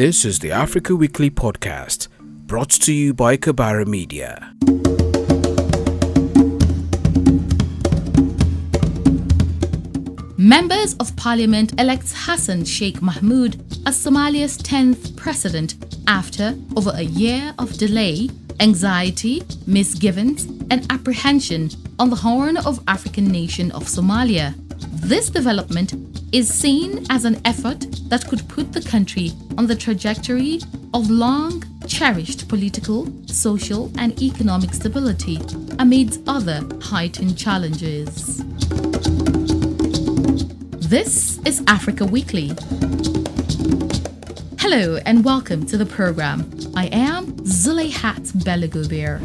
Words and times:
This 0.00 0.24
is 0.24 0.38
the 0.38 0.50
Africa 0.50 0.96
Weekly 0.96 1.28
podcast, 1.28 2.08
brought 2.22 2.70
to 2.70 2.90
you 2.90 3.12
by 3.12 3.36
Kabara 3.36 3.86
Media. 3.86 4.54
Members 10.38 10.94
of 10.94 11.14
Parliament 11.16 11.78
elects 11.78 12.14
Hassan 12.16 12.64
Sheikh 12.64 13.00
Mohamud 13.00 13.60
as 13.86 14.02
Somalia's 14.02 14.56
10th 14.56 15.16
president 15.16 15.74
after 16.08 16.56
over 16.78 16.92
a 16.94 17.02
year 17.02 17.52
of 17.58 17.76
delay, 17.76 18.30
anxiety, 18.58 19.42
misgivings, 19.66 20.46
and 20.70 20.86
apprehension 20.88 21.68
on 21.98 22.08
the 22.08 22.16
Horn 22.16 22.56
of 22.56 22.82
African 22.88 23.26
nation 23.26 23.70
of 23.72 23.82
Somalia. 23.82 24.54
This 25.02 25.28
development 25.28 25.92
is 26.32 26.48
seen 26.48 27.04
as 27.10 27.24
an 27.24 27.40
effort 27.44 27.80
that 28.08 28.24
could 28.28 28.48
put 28.48 28.72
the 28.72 28.80
country 28.82 29.32
on 29.58 29.66
the 29.66 29.74
trajectory 29.74 30.60
of 30.94 31.10
long 31.10 31.64
cherished 31.88 32.48
political, 32.48 33.12
social, 33.26 33.90
and 33.98 34.20
economic 34.22 34.72
stability 34.72 35.40
amidst 35.80 36.20
other 36.28 36.62
heightened 36.80 37.36
challenges. 37.36 38.44
This 40.88 41.38
is 41.44 41.64
Africa 41.66 42.04
Weekly. 42.04 42.52
Hello 44.60 45.00
and 45.04 45.24
welcome 45.24 45.66
to 45.66 45.76
the 45.76 45.86
program. 45.86 46.48
I 46.76 46.86
am 46.92 47.26
Zulayhat 47.38 48.32
Belagubir. 48.44 49.20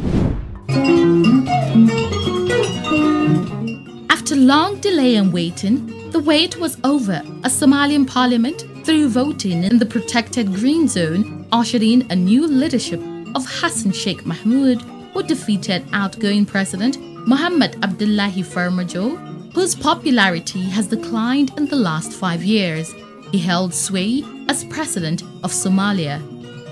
After 4.10 4.34
long 4.34 4.80
delay 4.80 5.14
and 5.14 5.32
waiting, 5.32 5.95
the 6.12 6.20
wait 6.20 6.58
was 6.58 6.78
over 6.84 7.22
as 7.44 7.60
Somalian 7.60 8.06
parliament, 8.06 8.64
through 8.84 9.08
voting 9.08 9.64
in 9.64 9.78
the 9.78 9.86
protected 9.86 10.54
green 10.54 10.88
zone, 10.88 11.46
ushered 11.52 11.82
in 11.82 12.06
a 12.10 12.16
new 12.16 12.46
leadership 12.46 13.00
of 13.34 13.44
Hassan 13.46 13.92
Sheikh 13.92 14.22
Mohamud, 14.22 14.82
who 15.12 15.22
defeated 15.22 15.84
outgoing 15.92 16.46
president 16.46 16.98
Mohamed 17.26 17.82
Abdullahi 17.82 18.42
Farmajo 18.42 19.36
whose 19.56 19.74
popularity 19.74 20.60
has 20.60 20.86
declined 20.86 21.50
in 21.56 21.66
the 21.66 21.76
last 21.76 22.12
five 22.12 22.44
years. 22.44 22.92
He 23.32 23.38
held 23.38 23.72
sway 23.72 24.22
as 24.50 24.64
president 24.64 25.22
of 25.42 25.50
Somalia. 25.50 26.20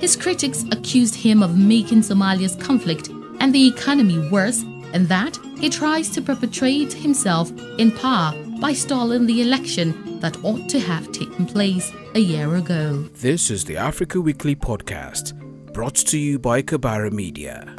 His 0.03 0.15
critics 0.15 0.67
accused 0.71 1.15
him 1.15 1.43
of 1.43 1.57
making 1.57 2.03
Somalia's 2.03 2.57
conflict 2.57 3.09
and 3.41 3.55
the 3.55 3.67
economy 3.67 4.29
worse, 4.29 4.61
and 4.93 5.09
that 5.09 5.39
he 5.59 5.71
tries 5.71 6.11
to 6.11 6.21
perpetuate 6.21 6.93
himself 6.93 7.51
in 7.79 7.91
power 7.91 8.35
by 8.65 8.73
stalling 8.73 9.27
the 9.27 9.43
election 9.43 10.19
that 10.21 10.43
ought 10.43 10.71
to 10.71 10.81
have 10.81 11.13
taken 11.13 11.45
place 11.45 11.93
a 12.15 12.19
year 12.19 12.55
ago. 12.55 13.07
This 13.21 13.51
is 13.51 13.63
the 13.63 13.77
Africa 13.77 14.19
Weekly 14.23 14.57
podcast, 14.57 15.35
brought 15.75 15.97
to 15.97 16.17
you 16.17 16.39
by 16.39 16.63
Kabara 16.63 17.13
Media. 17.13 17.71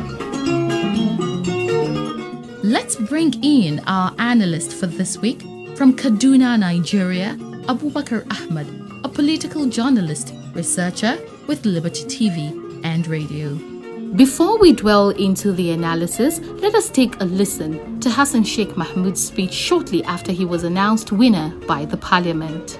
Let's 2.63 2.97
bring 2.97 3.33
in 3.43 3.79
our 3.87 4.13
analyst 4.19 4.73
for 4.73 4.85
this 4.85 5.17
week 5.17 5.41
from 5.75 5.95
Kaduna, 5.95 6.59
Nigeria, 6.59 7.35
Abubakar 7.65 8.21
Ahmed, 8.39 8.67
a 9.03 9.09
political 9.09 9.65
journalist, 9.65 10.35
researcher 10.53 11.17
with 11.47 11.65
Liberty 11.65 12.03
TV 12.03 12.81
and 12.85 13.07
radio. 13.07 13.74
Before 14.15 14.57
we 14.57 14.71
dwell 14.71 15.09
into 15.09 15.51
the 15.51 15.71
analysis, 15.71 16.39
let 16.39 16.73
us 16.73 16.89
take 16.89 17.19
a 17.19 17.25
listen 17.25 17.99
to 17.99 18.09
Hassan 18.09 18.45
Sheikh 18.45 18.77
Mohamud's 18.77 19.21
speech 19.21 19.51
shortly 19.51 20.05
after 20.05 20.31
he 20.31 20.45
was 20.45 20.63
announced 20.63 21.11
winner 21.11 21.49
by 21.67 21.83
the 21.83 21.97
parliament. 21.97 22.79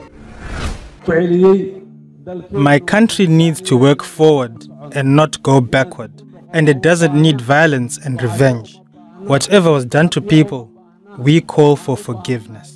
My 2.51 2.79
country 2.79 3.27
needs 3.27 3.59
to 3.61 3.75
work 3.75 4.01
forward 4.01 4.65
and 4.93 5.15
not 5.17 5.43
go 5.43 5.59
backward, 5.59 6.23
and 6.53 6.69
it 6.69 6.81
doesn't 6.81 7.13
need 7.13 7.41
violence 7.41 7.97
and 7.97 8.21
revenge. 8.21 8.79
Whatever 9.17 9.71
was 9.71 9.85
done 9.85 10.07
to 10.09 10.21
people, 10.21 10.71
we 11.17 11.41
call 11.41 11.75
for 11.75 11.97
forgiveness. 11.97 12.74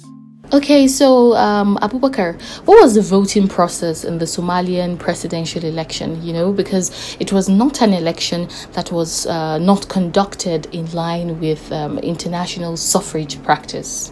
Okay, 0.52 0.88
so 0.88 1.36
um, 1.36 1.78
Abubakar, 1.80 2.42
what 2.66 2.82
was 2.82 2.96
the 2.96 3.04
voting 3.04 3.48
process 3.48 4.04
in 4.04 4.18
the 4.18 4.26
Somalian 4.26 4.98
presidential 4.98 5.64
election? 5.64 6.24
You 6.24 6.34
know, 6.34 6.52
because 6.52 7.16
it 7.20 7.32
was 7.32 7.48
not 7.48 7.84
an 7.84 7.94
election 7.94 8.50
that 8.74 8.92
was 8.92 9.28
uh, 9.28 9.60
not 9.60 9.88
conducted 9.90 10.66
in 10.74 10.92
line 10.92 11.40
with 11.40 11.72
um, 11.72 12.00
international 12.00 12.78
suffrage 12.78 13.42
practice. 13.44 14.12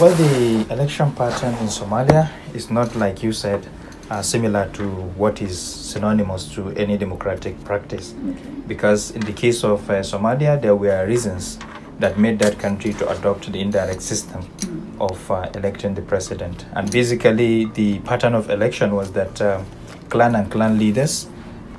Well, 0.00 0.14
the 0.14 0.72
election 0.72 1.10
pattern 1.10 1.54
in 1.54 1.66
Somalia 1.66 2.30
is 2.54 2.70
not 2.70 2.94
like 2.94 3.24
you 3.24 3.32
said, 3.32 3.66
uh, 4.10 4.22
similar 4.22 4.68
to 4.74 4.88
what 5.16 5.42
is 5.42 5.58
synonymous 5.58 6.44
to 6.54 6.68
any 6.76 6.96
democratic 6.96 7.62
practice. 7.64 8.14
Okay. 8.28 8.40
Because 8.68 9.10
in 9.10 9.22
the 9.22 9.32
case 9.32 9.64
of 9.64 9.90
uh, 9.90 9.94
Somalia, 9.94 10.62
there 10.62 10.76
were 10.76 11.04
reasons 11.08 11.58
that 11.98 12.18
made 12.18 12.38
that 12.40 12.58
country 12.58 12.92
to 12.94 13.08
adopt 13.08 13.50
the 13.50 13.60
indirect 13.60 14.02
system 14.02 14.42
mm. 14.42 15.00
of 15.00 15.30
uh, 15.30 15.48
electing 15.54 15.94
the 15.94 16.02
president. 16.02 16.66
And 16.72 16.90
basically, 16.90 17.66
the 17.66 17.98
pattern 18.00 18.34
of 18.34 18.50
election 18.50 18.94
was 18.94 19.12
that 19.12 19.40
um, 19.40 19.66
clan 20.08 20.34
and 20.34 20.50
clan 20.50 20.78
leaders, 20.78 21.28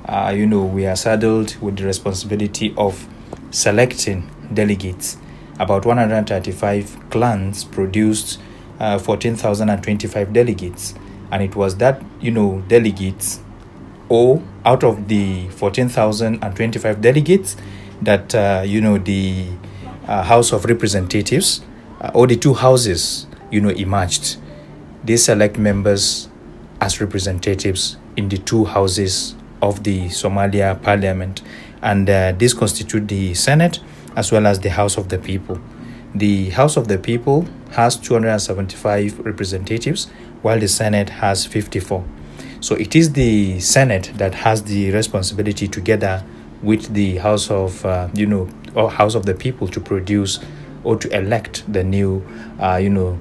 uh, 0.06 0.32
you 0.34 0.46
know, 0.46 0.64
we 0.64 0.86
are 0.86 0.96
saddled 0.96 1.56
with 1.60 1.76
the 1.76 1.84
responsibility 1.84 2.74
of 2.76 3.06
selecting 3.50 4.30
delegates. 4.52 5.18
About 5.58 5.84
135 5.86 7.10
clans 7.10 7.64
produced 7.64 8.38
uh, 8.78 8.98
14,025 8.98 10.32
delegates 10.32 10.94
and 11.30 11.42
it 11.42 11.56
was 11.56 11.76
that 11.78 12.02
you 12.20 12.30
know 12.30 12.62
delegates 12.68 13.40
or 14.08 14.42
out 14.64 14.84
of 14.84 15.08
the 15.08 15.48
14,025 15.48 17.00
delegates 17.00 17.56
that 18.02 18.34
uh, 18.34 18.62
you 18.64 18.80
know 18.80 18.98
the 18.98 19.46
uh, 20.06 20.22
House 20.22 20.52
of 20.52 20.64
Representatives 20.64 21.62
uh, 22.00 22.10
or 22.14 22.26
the 22.26 22.36
two 22.36 22.54
houses 22.54 23.26
you 23.50 23.60
know 23.60 23.70
emerged. 23.70 24.36
They 25.04 25.16
select 25.16 25.58
members 25.58 26.28
as 26.80 27.00
representatives 27.00 27.96
in 28.16 28.28
the 28.28 28.38
two 28.38 28.64
houses 28.64 29.34
of 29.62 29.84
the 29.84 30.06
Somalia 30.06 30.80
parliament. 30.82 31.42
And 31.82 32.08
uh, 32.08 32.32
this 32.32 32.52
constitute 32.54 33.08
the 33.08 33.34
Senate 33.34 33.80
as 34.16 34.32
well 34.32 34.46
as 34.46 34.60
the 34.60 34.70
House 34.70 34.96
of 34.96 35.08
the 35.08 35.18
People. 35.18 35.60
The 36.14 36.50
House 36.50 36.76
of 36.76 36.88
the 36.88 36.98
People 36.98 37.46
has 37.72 37.96
275 37.96 39.20
representatives 39.20 40.06
while 40.42 40.58
the 40.58 40.68
Senate 40.68 41.10
has 41.10 41.44
54. 41.46 42.04
So 42.60 42.74
it 42.74 42.96
is 42.96 43.12
the 43.12 43.60
Senate 43.60 44.12
that 44.16 44.34
has 44.34 44.64
the 44.64 44.90
responsibility 44.90 45.68
together 45.68 46.24
with 46.62 46.94
the 46.94 47.18
House 47.18 47.50
of, 47.50 47.84
uh, 47.84 48.08
you 48.14 48.26
know, 48.26 48.48
or 48.76 48.90
House 48.90 49.14
of 49.14 49.26
the 49.26 49.34
People 49.34 49.66
to 49.68 49.80
produce 49.80 50.38
or 50.84 50.96
to 50.96 51.08
elect 51.16 51.64
the 51.72 51.82
new, 51.82 52.24
uh, 52.60 52.76
you 52.76 52.90
know, 52.90 53.18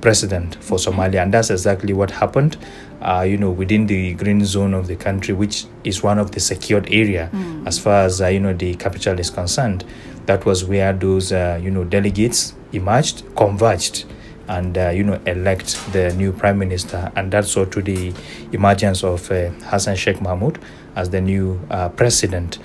president 0.00 0.56
for 0.56 0.78
Somalia. 0.78 1.22
And 1.22 1.32
that's 1.32 1.50
exactly 1.50 1.92
what 1.92 2.10
happened, 2.10 2.56
uh, 3.00 3.24
you 3.28 3.36
know, 3.36 3.50
within 3.50 3.86
the 3.86 4.14
green 4.14 4.44
zone 4.44 4.74
of 4.74 4.88
the 4.88 4.96
country, 4.96 5.34
which 5.34 5.66
is 5.84 6.02
one 6.02 6.18
of 6.18 6.32
the 6.32 6.40
secured 6.40 6.88
area 6.90 7.30
mm. 7.32 7.66
as 7.66 7.78
far 7.78 8.02
as, 8.04 8.20
uh, 8.20 8.26
you 8.26 8.40
know, 8.40 8.52
the 8.52 8.74
capital 8.74 9.18
is 9.20 9.30
concerned. 9.30 9.84
That 10.26 10.44
was 10.44 10.64
where 10.64 10.92
those, 10.92 11.30
uh, 11.30 11.60
you 11.62 11.70
know, 11.70 11.84
delegates 11.84 12.54
emerged, 12.72 13.22
converged 13.36 14.04
and 14.48 14.78
uh, 14.78 14.90
you 14.90 15.02
know 15.02 15.20
elect 15.26 15.76
the 15.92 16.12
new 16.14 16.32
prime 16.32 16.58
minister 16.58 17.10
and 17.16 17.32
that's 17.32 17.50
so 17.50 17.64
to 17.64 17.82
the 17.82 18.12
emergence 18.52 19.02
of 19.02 19.30
uh, 19.30 19.50
Hassan 19.64 19.96
Sheikh 19.96 20.18
Mohamud 20.18 20.60
as 20.94 21.10
the 21.10 21.20
new 21.20 21.60
uh, 21.70 21.88
president 21.90 22.58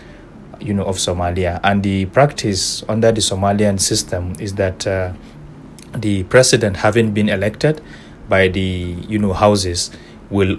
you 0.61 0.73
know 0.73 0.83
of 0.83 0.97
Somalia 0.97 1.59
and 1.63 1.83
the 1.83 2.05
practice 2.05 2.83
under 2.87 3.11
the 3.11 3.21
Somalian 3.21 3.79
system 3.79 4.33
is 4.39 4.55
that 4.55 4.85
uh, 4.87 5.13
the 5.95 6.23
president 6.23 6.77
having 6.77 7.11
been 7.11 7.29
elected 7.29 7.81
by 8.29 8.47
the 8.47 8.59
you 9.07 9.19
know 9.19 9.33
houses 9.33 9.91
will 10.29 10.57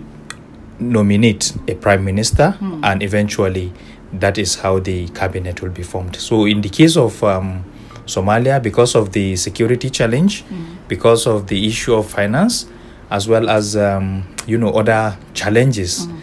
nominate 0.78 1.52
a 1.68 1.74
prime 1.74 2.04
minister 2.04 2.56
mm. 2.60 2.80
and 2.84 3.02
eventually 3.02 3.72
that 4.12 4.36
is 4.36 4.56
how 4.56 4.78
the 4.78 5.08
cabinet 5.10 5.62
will 5.62 5.70
be 5.70 5.82
formed 5.82 6.16
so 6.16 6.44
in 6.44 6.60
the 6.60 6.68
case 6.68 6.96
of 6.96 7.22
um, 7.22 7.64
Somalia 8.06 8.60
because 8.62 8.94
of 8.94 9.12
the 9.12 9.36
security 9.36 9.90
challenge, 9.90 10.44
mm. 10.44 10.76
because 10.88 11.26
of 11.26 11.46
the 11.46 11.66
issue 11.66 11.94
of 11.94 12.08
finance, 12.10 12.66
as 13.10 13.28
well 13.28 13.48
as 13.48 13.76
um, 13.76 14.26
you 14.46 14.58
know 14.58 14.70
other 14.70 15.16
challenges, 15.34 16.06
mm. 16.06 16.18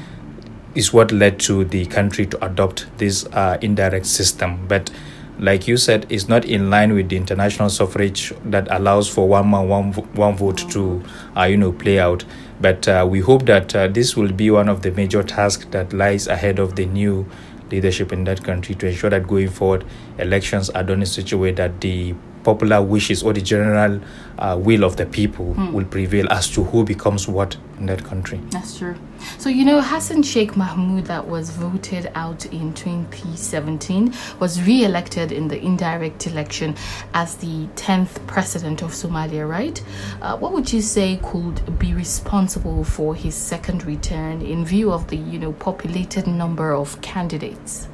Is 0.79 0.93
what 0.93 1.11
led 1.11 1.37
to 1.41 1.65
the 1.65 1.85
country 1.87 2.25
to 2.25 2.45
adopt 2.45 2.87
this 2.97 3.25
uh, 3.33 3.57
indirect 3.61 4.05
system. 4.05 4.65
But 4.65 4.89
like 5.37 5.67
you 5.67 5.75
said, 5.75 6.05
it's 6.09 6.29
not 6.29 6.45
in 6.45 6.69
line 6.69 6.93
with 6.93 7.09
the 7.09 7.17
international 7.17 7.69
suffrage 7.69 8.33
that 8.45 8.65
allows 8.71 9.09
for 9.09 9.27
one 9.27 9.51
man, 9.51 9.67
one, 9.67 9.91
one 9.93 10.37
vote 10.37 10.57
to, 10.71 11.03
uh, 11.35 11.43
you 11.43 11.57
know, 11.57 11.73
play 11.73 11.99
out. 11.99 12.23
But 12.61 12.87
uh, 12.87 13.05
we 13.09 13.19
hope 13.19 13.45
that 13.45 13.75
uh, 13.75 13.89
this 13.89 14.15
will 14.15 14.31
be 14.31 14.51
one 14.51 14.69
of 14.69 14.81
the 14.81 14.91
major 14.91 15.21
tasks 15.21 15.65
that 15.71 15.91
lies 15.91 16.27
ahead 16.27 16.59
of 16.59 16.77
the 16.77 16.85
new 16.85 17.25
leadership 17.69 18.13
in 18.13 18.23
that 18.23 18.41
country 18.43 18.73
to 18.75 18.87
ensure 18.87 19.09
that 19.09 19.27
going 19.27 19.49
forward, 19.49 19.85
elections 20.17 20.69
are 20.69 20.83
done 20.83 21.01
in 21.01 21.05
such 21.05 21.33
a 21.33 21.37
way 21.37 21.51
that 21.51 21.81
the 21.81 22.15
popular 22.49 22.81
wishes 22.81 23.21
or 23.21 23.31
the 23.31 23.41
general 23.41 24.01
uh, 24.39 24.57
will 24.59 24.83
of 24.83 24.95
the 24.95 25.05
people 25.05 25.53
will 25.71 25.85
prevail 25.85 26.27
as 26.31 26.49
to 26.49 26.63
who 26.63 26.83
becomes 26.83 27.27
what 27.27 27.55
in 27.79 27.85
that 27.85 28.03
country. 28.03 28.39
That's 28.49 28.79
true. 28.79 28.95
So, 29.37 29.49
you 29.49 29.65
know, 29.65 29.81
Hassan 29.81 30.23
Sheikh 30.23 30.53
Mohamud, 30.53 31.05
that 31.05 31.27
was 31.27 31.51
voted 31.51 32.11
out 32.15 32.45
in 32.47 32.73
2017, 32.73 34.13
was 34.39 34.61
re 34.63 34.83
elected 34.83 35.31
in 35.31 35.47
the 35.47 35.59
indirect 35.59 36.25
election 36.25 36.75
as 37.13 37.35
the 37.35 37.67
10th 37.75 38.25
president 38.25 38.81
of 38.81 38.91
Somalia, 38.91 39.47
right? 39.47 39.79
Uh, 40.21 40.37
what 40.37 40.51
would 40.53 40.73
you 40.73 40.81
say 40.81 41.19
could 41.21 41.77
be 41.77 41.93
responsible 41.93 42.83
for 42.83 43.13
his 43.13 43.35
second 43.35 43.85
return 43.85 44.41
in 44.41 44.65
view 44.65 44.91
of 44.91 45.07
the, 45.09 45.17
you 45.17 45.37
know, 45.37 45.53
populated 45.53 46.25
number 46.25 46.73
of 46.73 46.99
candidates? 47.01 47.87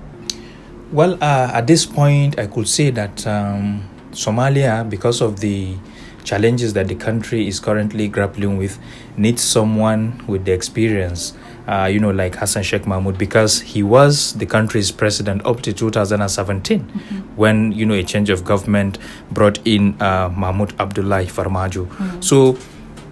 Well, 0.92 1.16
uh, 1.16 1.52
at 1.54 1.68
this 1.68 1.86
point, 1.86 2.40
I 2.40 2.48
could 2.48 2.68
say 2.68 2.92
that 2.92 3.26
um, 3.28 3.84
Somalia, 4.16 4.90
because 4.90 5.22
of 5.22 5.40
the 5.42 5.78
challenges 6.24 6.74
that 6.74 6.88
the 6.88 6.96
country 6.96 7.48
is 7.48 7.60
currently 7.60 8.08
grappling 8.08 8.58
with, 8.58 8.80
needs 9.18 9.42
someone 9.44 10.24
with 10.28 10.46
the 10.46 10.52
experience, 10.52 11.34
uh, 11.68 11.86
you 11.92 12.00
know, 12.00 12.10
like 12.10 12.36
Hassan 12.36 12.64
Sheikh 12.64 12.84
Mohamud, 12.84 13.18
because 13.18 13.62
he 13.62 13.84
was 13.84 14.34
the 14.34 14.46
country's 14.46 14.92
president 14.92 15.46
up 15.46 15.62
to 15.62 15.74
2017, 15.74 16.82
when, 17.36 17.72
you 17.72 17.86
know, 17.86 17.94
a 17.94 18.04
change 18.04 18.30
of 18.30 18.44
government 18.44 18.98
brought 19.32 19.60
in 19.68 20.02
uh, 20.02 20.30
Mahmoud 20.36 20.74
Abdullahi 20.80 21.28
Farmajo. 21.28 22.24
So, 22.24 22.58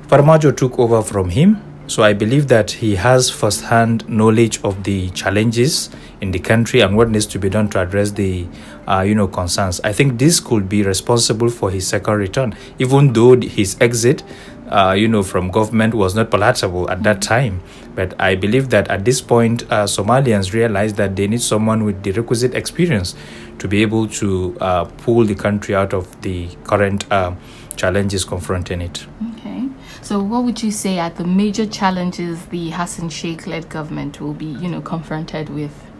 Farmajo 0.07 0.55
took 0.55 0.79
over 0.79 1.01
from 1.01 1.29
him. 1.29 1.61
So 1.87 2.01
I 2.01 2.13
believe 2.13 2.47
that 2.47 2.71
he 2.71 2.95
has 2.95 3.29
first-hand 3.29 4.07
knowledge 4.07 4.61
of 4.63 4.83
the 4.83 5.09
challenges 5.09 5.89
in 6.21 6.31
the 6.31 6.39
country 6.39 6.79
and 6.79 6.95
what 6.95 7.09
needs 7.09 7.25
to 7.27 7.39
be 7.39 7.49
done 7.49 7.67
to 7.71 7.81
address 7.81 8.11
the, 8.11 8.47
uh, 8.87 9.01
you 9.01 9.15
know, 9.15 9.27
concerns. 9.27 9.79
I 9.83 9.93
think 9.93 10.19
this 10.19 10.39
could 10.39 10.69
be 10.69 10.83
responsible 10.83 11.49
for 11.49 11.71
his 11.71 11.87
second 11.87 12.15
return, 12.15 12.55
even 12.79 13.13
though 13.13 13.39
his 13.39 13.77
exit, 13.79 14.23
uh, 14.69 14.95
you 14.97 15.07
know, 15.07 15.23
from 15.23 15.51
government 15.51 15.93
was 15.93 16.15
not 16.15 16.31
palatable 16.31 16.89
at 16.89 17.03
that 17.03 17.21
time. 17.21 17.61
But 17.95 18.19
I 18.19 18.35
believe 18.35 18.69
that 18.69 18.87
at 18.89 19.05
this 19.05 19.21
point, 19.21 19.63
uh, 19.71 19.85
Somalians 19.85 20.53
realize 20.53 20.93
that 20.95 21.15
they 21.15 21.27
need 21.27 21.41
someone 21.41 21.83
with 21.83 22.03
the 22.03 22.11
requisite 22.11 22.55
experience 22.55 23.15
to 23.59 23.67
be 23.67 23.81
able 23.81 24.07
to 24.07 24.57
uh, 24.59 24.85
pull 24.85 25.25
the 25.25 25.35
country 25.35 25.75
out 25.75 25.93
of 25.93 26.21
the 26.21 26.49
current 26.63 27.09
uh, 27.11 27.35
challenges 27.75 28.25
confronting 28.25 28.81
it. 28.81 29.05
Okay. 29.37 29.69
So, 30.01 30.21
what 30.21 30.43
would 30.43 30.61
you 30.61 30.71
say 30.71 30.99
are 30.99 31.09
the 31.09 31.23
major 31.23 31.65
challenges 31.65 32.45
the 32.47 32.71
Hassan 32.71 33.09
Sheikh 33.09 33.47
led 33.47 33.69
government 33.69 34.19
will 34.19 34.33
be, 34.33 34.45
you 34.45 34.67
know, 34.67 34.81
confronted 34.81 35.49
with? 35.49 35.92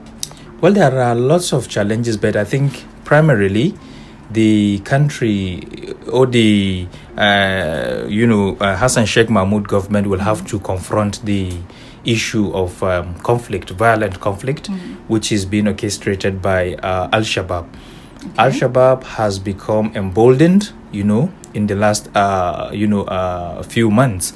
Well, 0.63 0.71
there 0.71 0.97
are 0.97 1.13
lots 1.13 1.51
of 1.51 1.67
challenges, 1.67 2.15
but 2.15 2.37
I 2.37 2.45
think 2.45 2.85
primarily 3.03 3.75
the 4.31 4.79
country 4.85 5.67
or 6.09 6.25
the 6.25 6.87
uh, 7.17 8.05
you 8.07 8.25
know 8.25 8.55
uh, 8.61 8.77
Hassan 8.77 9.05
Sheikh 9.05 9.27
Mohamud 9.27 9.67
government 9.67 10.07
will 10.07 10.19
have 10.21 10.47
to 10.47 10.59
confront 10.59 11.21
the 11.25 11.51
issue 12.05 12.49
of 12.53 12.81
um, 12.81 13.13
conflict, 13.15 13.71
violent 13.71 14.21
conflict, 14.21 14.69
which 15.09 15.33
is 15.33 15.43
being 15.45 15.67
orchestrated 15.67 16.41
by 16.41 16.75
uh, 16.75 17.09
Al 17.11 17.23
Shabaab. 17.23 17.67
Al 18.37 18.51
Shabaab 18.51 19.03
has 19.03 19.39
become 19.39 19.91
emboldened, 19.95 20.71
you 20.93 21.03
know, 21.03 21.29
in 21.53 21.67
the 21.67 21.75
last 21.75 22.07
uh, 22.15 22.69
you 22.71 22.87
know 22.87 23.01
uh, 23.03 23.61
few 23.63 23.91
months 23.91 24.31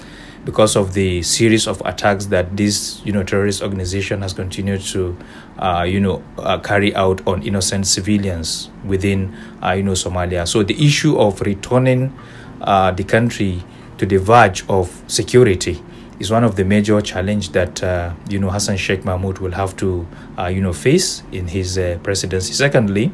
because 0.48 0.78
of 0.78 0.94
the 0.94 1.22
series 1.24 1.68
of 1.68 1.82
attacks 1.84 2.28
that 2.28 2.56
this 2.56 3.02
you 3.04 3.12
know 3.12 3.22
terrorist 3.22 3.62
organization 3.62 4.22
has 4.22 4.32
continued 4.32 4.80
to 4.80 5.18
uh, 5.60 5.84
you 5.86 6.00
know 6.00 6.24
uh, 6.38 6.58
carry 6.60 6.96
out 6.96 7.20
on 7.28 7.44
innocent 7.44 7.86
civilians 7.86 8.70
within 8.86 9.36
uh, 9.62 9.72
you 9.72 9.84
know 9.84 9.92
Somalia. 9.92 10.48
So 10.48 10.64
the 10.64 10.74
issue 10.86 11.18
of 11.18 11.42
returning 11.42 12.18
uh, 12.62 12.92
the 12.92 13.04
country 13.04 13.62
to 13.98 14.06
the 14.06 14.16
verge 14.20 14.64
of 14.70 15.04
security 15.08 15.84
is 16.22 16.32
one 16.32 16.46
of 16.46 16.56
the 16.56 16.64
major 16.64 17.02
challenge 17.02 17.50
that 17.50 17.84
uh, 17.84 18.14
you 18.30 18.40
know 18.40 18.50
Hassan 18.50 18.78
Sheikh 18.78 19.02
Mohamud 19.02 19.40
will 19.40 19.52
have 19.52 19.76
to 19.84 20.08
uh, 20.40 20.46
you 20.46 20.62
know 20.62 20.72
face 20.72 21.24
in 21.34 21.48
his 21.48 21.78
presidency. 22.04 22.54
Secondly, 22.54 23.12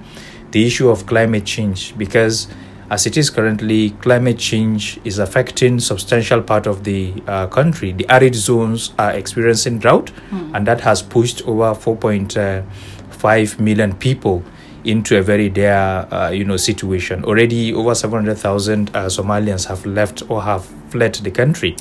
the 0.51 0.67
issue 0.67 0.87
of 0.87 1.07
climate 1.07 1.45
change 1.45 1.97
because 1.97 2.47
as 2.93 3.07
it 3.07 3.17
is 3.17 3.31
currently, 3.31 3.89
climate 4.05 4.37
change 4.37 4.99
is 5.03 5.17
affecting 5.17 5.79
substantial 5.79 6.43
part 6.43 6.67
of 6.67 6.83
the 6.83 7.11
uh, 7.25 7.47
country. 7.47 7.91
The 7.91 8.05
arid 8.07 8.35
zones 8.35 8.93
are 8.99 9.11
experiencing 9.13 9.79
drought, 9.79 10.11
and 10.53 10.67
that 10.67 10.81
has 10.81 11.01
pushed 11.01 11.41
over 11.47 11.73
4.5 11.73 13.59
million 13.59 13.95
people 13.95 14.43
into 14.83 15.17
a 15.17 15.23
very 15.23 15.49
dire, 15.49 16.07
uh, 16.11 16.29
you 16.29 16.45
know, 16.45 16.55
situation. 16.55 17.25
Already, 17.25 17.73
over 17.73 17.95
700,000 17.95 18.91
uh, 18.93 19.05
Somalians 19.05 19.65
have 19.65 19.87
left 19.87 20.21
or 20.29 20.43
have 20.43 20.63
fled 20.89 21.15
the 21.15 21.31
country. 21.31 21.75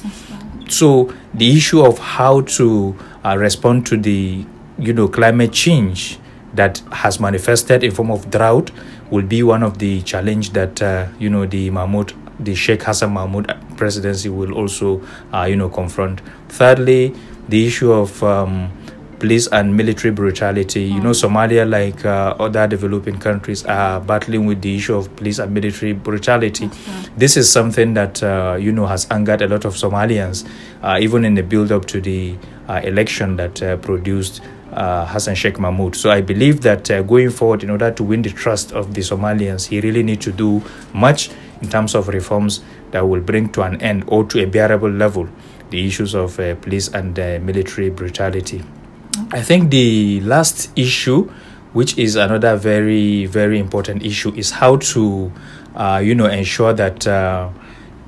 So, 0.71 1.13
the 1.35 1.55
issue 1.55 1.83
of 1.83 1.99
how 1.99 2.41
to 2.57 2.97
uh, 3.23 3.37
respond 3.37 3.85
to 3.89 3.99
the, 3.99 4.47
you 4.79 4.93
know, 4.95 5.09
climate 5.09 5.53
change 5.53 6.19
that 6.55 6.79
has 6.93 7.19
manifested 7.21 7.83
in 7.83 7.91
form 7.91 8.11
of 8.11 8.31
drought 8.31 8.71
will 9.11 9.23
be 9.25 9.43
one 9.43 9.63
of 9.63 9.79
the 9.79 10.03
challenge 10.03 10.51
that 10.53 10.81
uh, 10.83 11.07
you 11.19 11.29
know 11.31 11.47
the 11.47 11.71
Mohamud 11.71 12.13
the 12.41 12.55
Sheikh 12.55 12.83
Hassan 12.83 13.15
Mohamud 13.15 13.77
presidency 13.77 14.29
will 14.29 14.53
also 14.55 15.03
uh, 15.33 15.45
you 15.45 15.57
know 15.57 15.69
confront. 15.69 16.21
Thirdly 16.49 17.15
the 17.49 17.67
issue 17.67 17.93
of 17.93 18.23
um, 18.23 18.71
police 19.19 19.47
and 19.49 19.77
military 19.77 20.13
brutality. 20.13 20.83
You 20.83 21.01
know 21.01 21.11
Somalia 21.11 21.69
like 21.69 22.05
uh, 22.05 22.35
other 22.41 22.67
developing 22.67 23.19
countries 23.19 23.65
are 23.67 24.01
battling 24.01 24.47
with 24.47 24.63
the 24.63 24.77
issue 24.77 24.97
of 24.97 25.15
police 25.17 25.39
and 25.39 25.55
military 25.55 25.93
brutality. 25.93 26.69
This 27.17 27.37
is 27.37 27.51
something 27.51 27.95
that 27.95 28.23
uh, 28.23 28.57
you 28.59 28.73
know 28.73 28.87
has 28.87 29.07
angered 29.11 29.43
a 29.43 29.49
lot 29.49 29.65
of 29.65 29.75
Somalians 29.75 30.45
uh, 30.83 30.99
even 31.01 31.25
in 31.25 31.35
the 31.35 31.43
build 31.43 31.71
up 31.71 31.85
to 31.87 32.01
the 32.01 32.37
uh, 32.69 32.81
election 32.85 33.37
that 33.37 33.63
uh, 33.63 33.77
produced 33.77 34.41
uh, 34.73 35.07
Hassan 35.07 35.35
Sheikh 35.35 35.55
Mohamud. 35.55 35.95
So 35.95 36.11
I 36.11 36.21
believe 36.21 36.63
that 36.63 36.91
uh, 36.91 37.03
going 37.03 37.31
forward, 37.31 37.63
in 37.63 37.71
order 37.71 37.91
to 37.91 38.03
win 38.03 38.23
the 38.23 38.31
trust 38.31 38.73
of 38.73 38.95
the 38.95 39.01
Somalians, 39.01 39.69
he 39.69 39.81
really 39.81 40.03
needs 40.03 40.25
to 40.25 40.33
do 40.33 40.63
much 40.93 41.31
in 41.61 41.69
terms 41.69 41.95
of 41.95 42.09
reforms 42.09 42.63
that 42.91 43.07
will 43.07 43.21
bring 43.21 43.49
to 43.51 43.63
an 43.63 43.81
end 43.81 44.05
or 44.07 44.25
to 44.25 44.43
a 44.43 44.47
bearable 44.47 44.91
level 44.91 45.29
the 45.71 45.87
issues 45.87 46.15
of 46.15 46.39
uh, 46.39 46.55
police 46.57 46.89
and 46.89 47.19
uh, 47.19 47.39
military 47.43 47.91
brutality. 47.91 48.63
I 49.33 49.43
think 49.43 49.71
the 49.71 50.21
last 50.21 50.71
issue, 50.77 51.31
which 51.73 51.97
is 51.99 52.17
another 52.17 52.57
very 52.57 53.27
very 53.27 53.59
important 53.59 54.05
issue, 54.05 54.33
is 54.35 54.51
how 54.51 54.77
to, 54.77 55.33
uh, 55.75 56.01
you 56.03 56.15
know, 56.15 56.27
ensure 56.27 56.73
that 56.75 57.07
uh, 57.07 57.51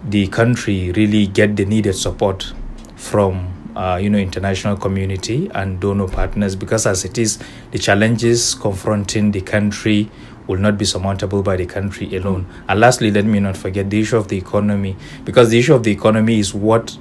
the 0.04 0.26
country 0.28 0.92
really 0.92 1.26
get 1.26 1.56
the 1.56 1.64
needed 1.64 1.94
support 1.94 2.52
from 2.96 3.53
uh, 3.76 3.98
you 4.00 4.10
know 4.10 4.18
international 4.18 4.76
community 4.76 5.50
and 5.54 5.80
donor 5.80 6.08
partners 6.08 6.56
because 6.56 6.86
as 6.86 7.04
it 7.04 7.18
is 7.18 7.38
the 7.70 7.78
challenges 7.78 8.54
confronting 8.54 9.32
the 9.32 9.40
country 9.40 10.10
will 10.46 10.58
not 10.58 10.76
be 10.76 10.84
surmountable 10.84 11.42
by 11.42 11.56
the 11.56 11.66
country 11.66 12.14
alone. 12.16 12.46
And 12.68 12.80
lastly 12.80 13.10
let 13.10 13.24
me 13.24 13.40
not 13.40 13.56
forget 13.56 13.90
the 13.90 14.00
issue 14.00 14.16
of 14.16 14.28
the 14.28 14.36
economy 14.36 14.96
because 15.24 15.50
the 15.50 15.58
issue 15.58 15.74
of 15.74 15.82
the 15.82 15.92
economy 15.92 16.38
is 16.38 16.52
what 16.54 16.98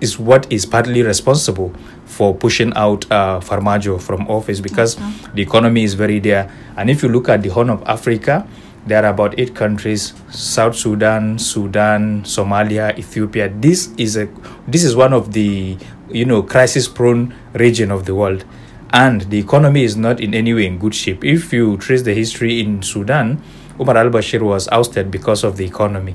is 0.00 0.18
what 0.18 0.50
is 0.52 0.66
partly 0.66 1.02
responsible 1.02 1.72
for 2.04 2.34
pushing 2.34 2.72
out 2.74 3.10
uh, 3.10 3.40
Farmajo 3.40 4.00
from 4.00 4.28
office 4.28 4.60
because 4.60 4.96
the 5.34 5.42
economy 5.42 5.84
is 5.84 5.94
very 5.94 6.18
there 6.18 6.50
and 6.76 6.90
if 6.90 7.02
you 7.02 7.08
look 7.08 7.28
at 7.30 7.42
the 7.42 7.48
horn 7.48 7.70
of 7.70 7.82
africa 7.84 8.46
there 8.86 9.04
are 9.04 9.10
about 9.10 9.38
eight 9.38 9.54
countries 9.54 10.12
south 10.30 10.76
sudan 10.76 11.38
sudan 11.38 12.22
somalia 12.22 12.96
ethiopia. 12.98 13.48
This 13.48 13.92
is 13.96 14.16
a 14.16 14.28
this 14.68 14.84
is 14.84 14.94
one 14.94 15.12
of 15.12 15.32
the 15.32 15.76
you 16.10 16.24
know 16.24 16.42
crisis 16.42 16.88
prone 16.88 17.34
region 17.54 17.90
of 17.90 18.04
the 18.04 18.14
world. 18.14 18.44
And 18.92 19.22
the 19.22 19.38
economy 19.38 19.82
is 19.82 19.96
not 19.96 20.20
in 20.20 20.34
any 20.34 20.54
way 20.54 20.66
in 20.66 20.78
good 20.78 20.94
shape. 20.94 21.24
If 21.24 21.52
you 21.52 21.76
trace 21.78 22.02
the 22.02 22.14
history 22.14 22.60
in 22.60 22.82
sudan 22.82 23.42
umar 23.80 23.96
al-bashir 23.96 24.40
was 24.40 24.68
ousted 24.68 25.10
because 25.10 25.42
of 25.42 25.56
the 25.56 25.64
economy 25.64 26.14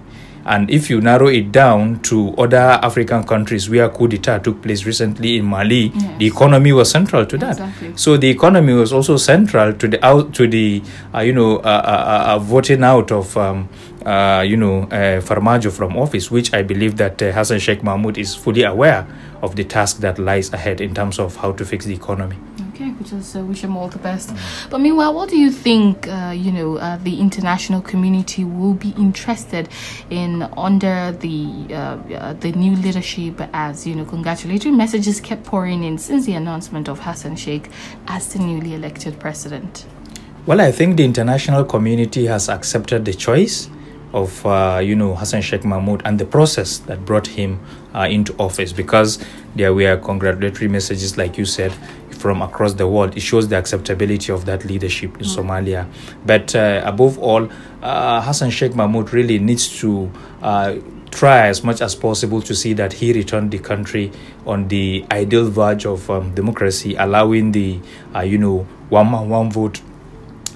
and 0.50 0.70
if 0.72 0.90
you 0.90 1.00
narrow 1.00 1.28
it 1.28 1.52
down 1.52 2.00
to 2.00 2.34
other 2.36 2.58
African 2.58 3.24
countries 3.24 3.70
where 3.70 3.88
coup 3.88 4.08
d'etat 4.08 4.40
took 4.40 4.64
place 4.64 4.84
recently 4.84 5.38
in 5.38 5.46
Mali, 5.46 5.90
the 6.18 6.26
economy 6.26 6.74
was 6.74 6.90
central 6.90 7.24
to 7.28 7.38
that. 7.38 7.52
Exactly. 7.52 7.94
So 7.96 8.18
the 8.18 8.30
economy 8.30 8.74
was 8.74 8.92
also 8.92 9.16
central 9.18 9.74
to 9.74 9.88
the 9.88 10.04
out 10.04 10.34
to 10.34 10.48
the 10.48 10.82
uh, 11.14 11.20
you 11.20 11.34
know 11.34 11.58
uh, 11.58 11.82
uh, 11.86 12.24
uh, 12.34 12.40
voting 12.40 12.84
out 12.84 13.12
of 13.12 13.38
um, 13.38 13.70
uh, 14.08 14.44
you 14.46 14.58
know 14.58 14.84
uh, 14.84 15.22
Farmajo 15.22 15.72
from 15.72 15.96
office, 15.96 16.32
which 16.32 16.52
I 16.52 16.64
believe 16.64 16.98
that 16.98 17.22
uh, 17.22 17.32
Hassan 17.32 17.60
Sheikh 17.60 17.82
Mohamud 17.82 18.18
is 18.18 18.34
fully 18.34 18.64
aware 18.64 19.06
of 19.44 19.56
the 19.56 19.64
task 19.64 20.00
that 20.00 20.18
lies 20.18 20.52
ahead 20.52 20.82
in 20.82 20.96
terms 20.96 21.20
of 21.20 21.36
how 21.36 21.52
to 21.52 21.64
fix 21.64 21.86
the 21.86 21.94
economy. 21.94 22.38
Okay, 22.80 22.92
we 22.92 23.04
just 23.04 23.36
uh, 23.36 23.42
wish 23.42 23.62
him 23.62 23.76
all 23.76 23.90
the 23.90 24.00
best. 24.00 24.34
But 24.70 24.80
meanwhile, 24.80 25.14
what 25.14 25.28
do 25.28 25.38
you 25.38 25.52
think, 25.52 26.08
uh, 26.08 26.34
you 26.34 26.50
know, 26.50 26.78
uh, 26.78 26.96
the 26.96 27.20
international 27.20 27.82
community 27.82 28.46
will 28.46 28.74
be 28.74 28.92
interested 28.92 29.68
in 30.10 30.44
under 30.56 31.12
the 31.12 31.68
uh, 31.72 31.76
uh, 31.76 32.34
the 32.36 32.54
new 32.54 32.78
leadership 32.78 33.42
as, 33.52 33.86
you 33.86 33.96
know, 33.96 34.06
congratulatory 34.06 34.74
messages 34.74 35.20
kept 35.20 35.44
pouring 35.44 35.84
in 35.84 35.98
since 35.98 36.26
the 36.26 36.36
announcement 36.36 36.88
of 36.88 37.00
Hassan 37.00 37.36
Sheikh 37.36 37.70
as 38.08 38.32
the 38.32 38.40
newly 38.40 38.76
elected 38.76 39.20
president? 39.20 39.86
Well, 40.46 40.62
I 40.62 40.72
think 40.72 40.96
the 40.96 41.04
international 41.04 41.66
community 41.66 42.28
has 42.28 42.48
accepted 42.48 43.04
the 43.04 43.14
choice 43.14 43.70
of 44.14 44.46
uh, 44.46 44.80
you 44.82 44.96
know 44.96 45.16
Hassan 45.16 45.42
Sheikh 45.42 45.62
Mohamud 45.62 46.02
and 46.06 46.18
the 46.18 46.26
process 46.26 46.78
that 46.88 47.06
brought 47.06 47.28
him 47.28 47.60
uh, 47.94 48.08
into 48.10 48.34
office 48.38 48.72
because 48.72 49.20
there 49.56 49.74
were 49.74 49.98
congratulatory 49.98 50.68
messages 50.68 51.18
like 51.18 51.38
you 51.38 51.46
said 51.46 51.74
from 52.20 52.42
across 52.42 52.74
the 52.74 52.88
world 52.88 53.16
it 53.16 53.22
shows 53.22 53.48
the 53.48 53.56
acceptability 53.58 54.32
of 54.32 54.46
that 54.46 54.66
leadership 54.66 55.16
in 55.18 55.24
Somalia. 55.24 55.88
But 56.26 56.54
uh, 56.56 56.82
above 56.86 57.18
all 57.18 57.50
uh, 57.82 58.22
Hassan 58.22 58.50
Sheikh 58.50 58.74
Mohamud 58.74 59.12
really 59.12 59.40
needs 59.40 59.80
to 59.80 60.12
uh, 60.42 60.76
try 61.12 61.48
as 61.48 61.64
much 61.64 61.82
as 61.82 61.96
possible 61.96 62.42
to 62.42 62.54
see 62.54 62.74
that 62.74 62.94
he 62.94 63.14
returned 63.14 63.52
the 63.52 63.60
country 63.60 64.12
on 64.46 64.68
the 64.68 65.06
ideal 65.12 65.50
verge 65.50 65.86
of 65.86 66.10
um, 66.10 66.36
democracy 66.36 66.96
allowing 66.96 67.52
the 67.52 67.80
uh, 68.16 68.20
you 68.20 68.38
know 68.38 68.68
one 68.90 69.10
man 69.10 69.30
one 69.30 69.50
vote 69.50 69.82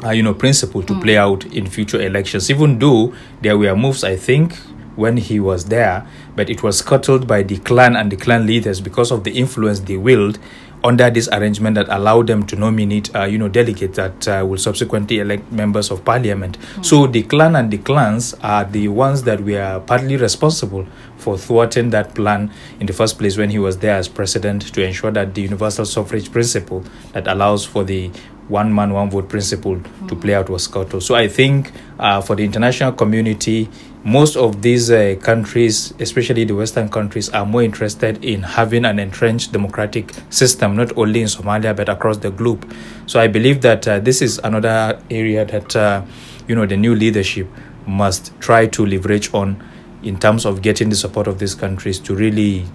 uh, 0.03 0.09
you 0.09 0.21
know 0.21 0.33
principle 0.33 0.83
to 0.83 0.99
play 1.01 1.17
out 1.17 1.45
in 1.45 1.67
future 1.67 2.01
elections. 2.01 2.49
Even 2.51 2.77
though 2.79 3.13
there 3.41 3.57
were 3.57 3.75
moves 3.75 4.03
i 4.03 4.15
think 4.15 4.55
when 4.95 5.17
he 5.17 5.39
was 5.39 5.65
there 5.65 6.05
but 6.35 6.49
it 6.49 6.61
was 6.61 6.77
scuttled 6.79 7.27
by 7.27 7.41
the 7.41 7.57
clan 7.59 7.95
and 7.95 8.11
the 8.11 8.15
clan 8.15 8.45
leaders 8.45 8.79
because 8.81 9.11
of 9.11 9.23
the 9.23 9.31
influence 9.31 9.79
they 9.81 9.97
wield 9.97 10.37
under 10.83 11.09
this 11.09 11.29
arrangement 11.29 11.75
that 11.75 11.87
allowed 11.89 12.27
them 12.27 12.45
to 12.45 12.55
nominate 12.55 13.13
uh, 13.15 13.23
you 13.23 13.37
know 13.37 13.47
delegates 13.47 13.95
that 13.95 14.27
uh, 14.27 14.45
will 14.45 14.57
subsequently 14.57 15.19
elect 15.19 15.51
members 15.51 15.91
of 15.91 16.03
parliament. 16.03 16.57
So 16.81 17.07
the 17.07 17.23
clan 17.23 17.55
and 17.55 17.71
the 17.71 17.77
clans 17.77 18.33
are 18.41 18.65
the 18.65 18.87
ones 18.89 19.23
that 19.23 19.41
we 19.41 19.55
are 19.55 19.79
partly 19.79 20.17
responsible 20.17 20.85
for 21.17 21.37
thwarting 21.37 21.89
that 21.91 22.13
plan 22.15 22.51
in 22.79 22.85
the 22.85 22.93
first 22.93 23.17
place 23.17 23.37
when 23.37 23.49
he 23.49 23.59
was 23.59 23.77
there 23.77 23.95
as 23.95 24.07
president 24.07 24.73
to 24.73 24.83
ensure 24.83 25.11
that 25.11 25.33
the 25.33 25.41
universal 25.41 25.85
suffrage 25.85 26.31
principle 26.31 26.83
that 27.13 27.27
allows 27.27 27.65
for 27.65 27.83
the 27.83 28.11
one 28.49 28.73
man 28.73 28.91
one 28.91 29.09
vote 29.09 29.29
principle 29.29 29.81
to 30.07 30.15
play 30.15 30.35
out 30.35 30.49
was 30.49 30.63
scuttled 30.63 31.01
so 31.01 31.15
i 31.15 31.29
think 31.29 31.71
uh, 31.97 32.19
for 32.19 32.35
the 32.35 32.43
international 32.43 32.91
community 32.91 33.69
most 34.03 34.35
of 34.35 34.61
these 34.61 34.91
uh, 34.91 35.15
countries 35.21 35.93
especially 35.99 36.43
the 36.43 36.53
western 36.53 36.89
countries 36.89 37.29
are 37.29 37.45
more 37.45 37.63
interested 37.63 38.23
in 38.23 38.43
having 38.43 38.83
an 38.83 38.99
entrenched 38.99 39.53
democratic 39.53 40.11
system 40.29 40.75
not 40.75 40.95
only 40.97 41.21
in 41.21 41.27
somalia 41.27 41.75
but 41.75 41.87
across 41.87 42.17
the 42.17 42.29
globe. 42.29 42.69
So 43.05 43.19
i 43.19 43.27
believe 43.27 43.61
that 43.61 43.87
uh, 43.87 43.99
this 43.99 44.21
is 44.21 44.39
another 44.43 45.01
area 45.09 45.45
that 45.45 45.75
uh, 45.75 46.03
you 46.47 46.55
know 46.55 46.65
the 46.65 46.75
new 46.75 46.95
leadership 46.95 47.47
must 47.87 48.37
try 48.41 48.67
to 48.67 48.85
leverage 48.85 49.33
on 49.33 49.63
in 50.03 50.19
terms 50.19 50.45
of 50.45 50.61
getting 50.61 50.89
the 50.89 50.95
support 50.95 51.27
of 51.27 51.39
these 51.39 51.55
countries 51.55 51.97
to 51.99 52.13
really 52.13 52.65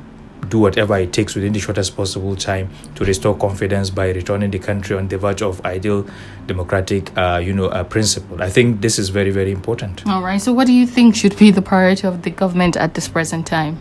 do 0.48 0.58
whatever 0.58 0.96
it 0.98 1.12
takes 1.12 1.34
within 1.34 1.52
the 1.52 1.60
shortest 1.60 1.96
possible 1.96 2.34
time 2.36 2.68
to 2.94 3.04
restore 3.04 3.36
confidence 3.36 3.90
by 3.90 4.10
returning 4.10 4.50
the 4.50 4.58
country 4.58 4.96
on 4.96 5.08
the 5.08 5.18
verge 5.18 5.42
of 5.42 5.64
ideal 5.64 6.06
democratic 6.46 7.16
uh, 7.16 7.40
you 7.42 7.52
know 7.52 7.66
uh, 7.66 7.84
principle 7.84 8.42
i 8.42 8.48
think 8.48 8.80
this 8.80 8.98
is 8.98 9.08
very 9.08 9.30
very 9.30 9.52
important 9.52 10.06
All 10.06 10.22
right. 10.22 10.40
So, 10.40 10.52
what 10.52 10.66
do 10.66 10.72
you 10.72 10.86
think 10.86 11.14
should 11.14 11.36
be 11.36 11.50
the 11.50 11.62
priority 11.62 12.06
of 12.06 12.22
the 12.22 12.30
government 12.30 12.76
at 12.76 12.94
this 12.94 13.08
present 13.08 13.46
time? 13.46 13.80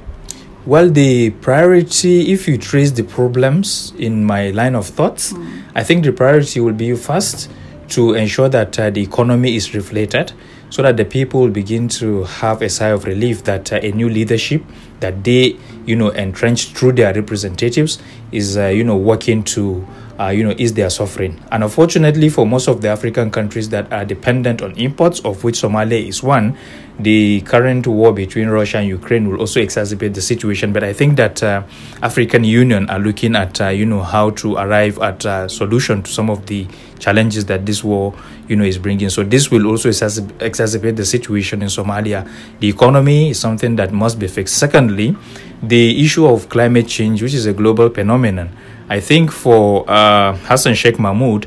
Well, 0.66 0.90
the 0.90 1.30
priority, 1.30 2.34
if 2.34 2.48
you 2.48 2.58
trace 2.58 2.92
the 2.92 3.04
problems 3.04 3.94
in 3.98 4.26
my 4.26 4.50
line 4.50 4.76
of 4.76 4.86
thoughts, 4.86 5.34
I 5.76 5.84
think 5.84 6.04
the 6.04 6.12
priority 6.12 6.60
will 6.60 6.74
be 6.74 6.94
first 6.96 7.50
to 7.90 8.14
ensure 8.16 8.50
that 8.50 8.78
uh, 8.78 8.90
the 8.90 9.02
economy 9.02 9.56
is 9.56 9.70
reflated 9.70 10.34
so 10.70 10.82
that 10.82 10.98
the 10.98 11.06
people 11.06 11.40
will 11.42 11.50
begin 11.50 11.88
to 11.88 12.24
have 12.24 12.62
a 12.62 12.70
sigh 12.70 12.90
of 12.90 13.06
relief 13.06 13.44
that 13.46 13.72
uh, 13.72 13.80
a 13.82 13.92
new 13.94 14.10
leadership 14.10 14.62
that 15.00 15.24
they, 15.24 15.58
you 15.86 15.96
know, 15.96 16.10
entrenched 16.10 16.76
through 16.76 16.94
their 16.94 17.14
representatives 17.14 18.02
is, 18.32 18.58
uh, 18.58 18.68
you 18.68 18.84
know, 18.84 18.98
working 18.98 19.44
to 19.44 19.88
uh, 20.20 20.28
you 20.30 20.44
know, 20.44 20.54
is 20.58 20.74
their 20.74 20.90
suffering. 20.90 21.40
And 21.52 21.64
unfortunately, 21.64 22.30
for 22.30 22.46
most 22.46 22.68
of 22.68 22.82
the 22.82 22.90
African 22.90 23.30
countries 23.32 23.70
that 23.70 23.92
are 23.94 24.06
dependent 24.06 24.62
on 24.62 24.72
imports, 24.78 25.20
of 25.22 25.44
which 25.44 25.62
Somalia 25.62 26.08
is 26.08 26.24
one, 26.24 26.58
the 27.00 27.42
current 27.42 27.86
war 27.86 28.12
between 28.12 28.48
Russia 28.48 28.80
and 28.80 28.88
Ukraine 28.88 29.30
will 29.30 29.40
also 29.40 29.60
exacerbate 29.60 30.16
the 30.16 30.22
situation. 30.22 30.74
But 30.74 30.84
I 30.84 30.94
think 30.94 31.16
that 31.18 31.44
uh, 31.44 31.62
African 32.02 32.44
Union 32.44 32.90
are 32.90 32.98
looking 33.00 33.36
at, 33.36 33.62
uh, 33.62 33.68
you 33.68 33.86
know, 33.86 34.02
how 34.02 34.32
to 34.32 34.56
arrive 34.56 34.98
at 35.00 35.24
a 35.26 35.48
solution 35.48 36.02
to 36.02 36.12
some 36.12 36.30
of 36.32 36.48
the 36.48 36.68
challenges 36.98 37.46
that 37.46 37.68
this 37.68 37.84
war, 37.84 38.16
you 38.48 38.56
know, 38.56 38.64
is 38.64 38.80
bringing. 38.80 39.10
So 39.10 39.24
this 39.24 39.52
will 39.52 39.68
also 39.68 39.90
exacerbate 39.90 40.96
the 40.96 41.06
situation 41.06 41.62
in 41.62 41.68
Somalia. 41.68 42.28
The 42.60 42.70
economy 42.70 43.30
is 43.30 43.40
something 43.40 43.76
that 43.76 43.92
must 43.92 44.18
be 44.18 44.28
fixed. 44.28 44.58
Secondly, 44.58 45.16
the 45.62 46.04
issue 46.04 46.26
of 46.26 46.50
climate 46.50 46.88
change, 46.88 47.22
which 47.22 47.36
is 47.36 47.46
a 47.46 47.54
global 47.54 47.90
phenomenon. 47.90 48.50
I 48.90 49.00
think 49.00 49.32
for 49.32 49.90
uh, 49.90 50.38
Hassan 50.48 50.74
Sheikh 50.76 50.96
Mohamud, 50.96 51.46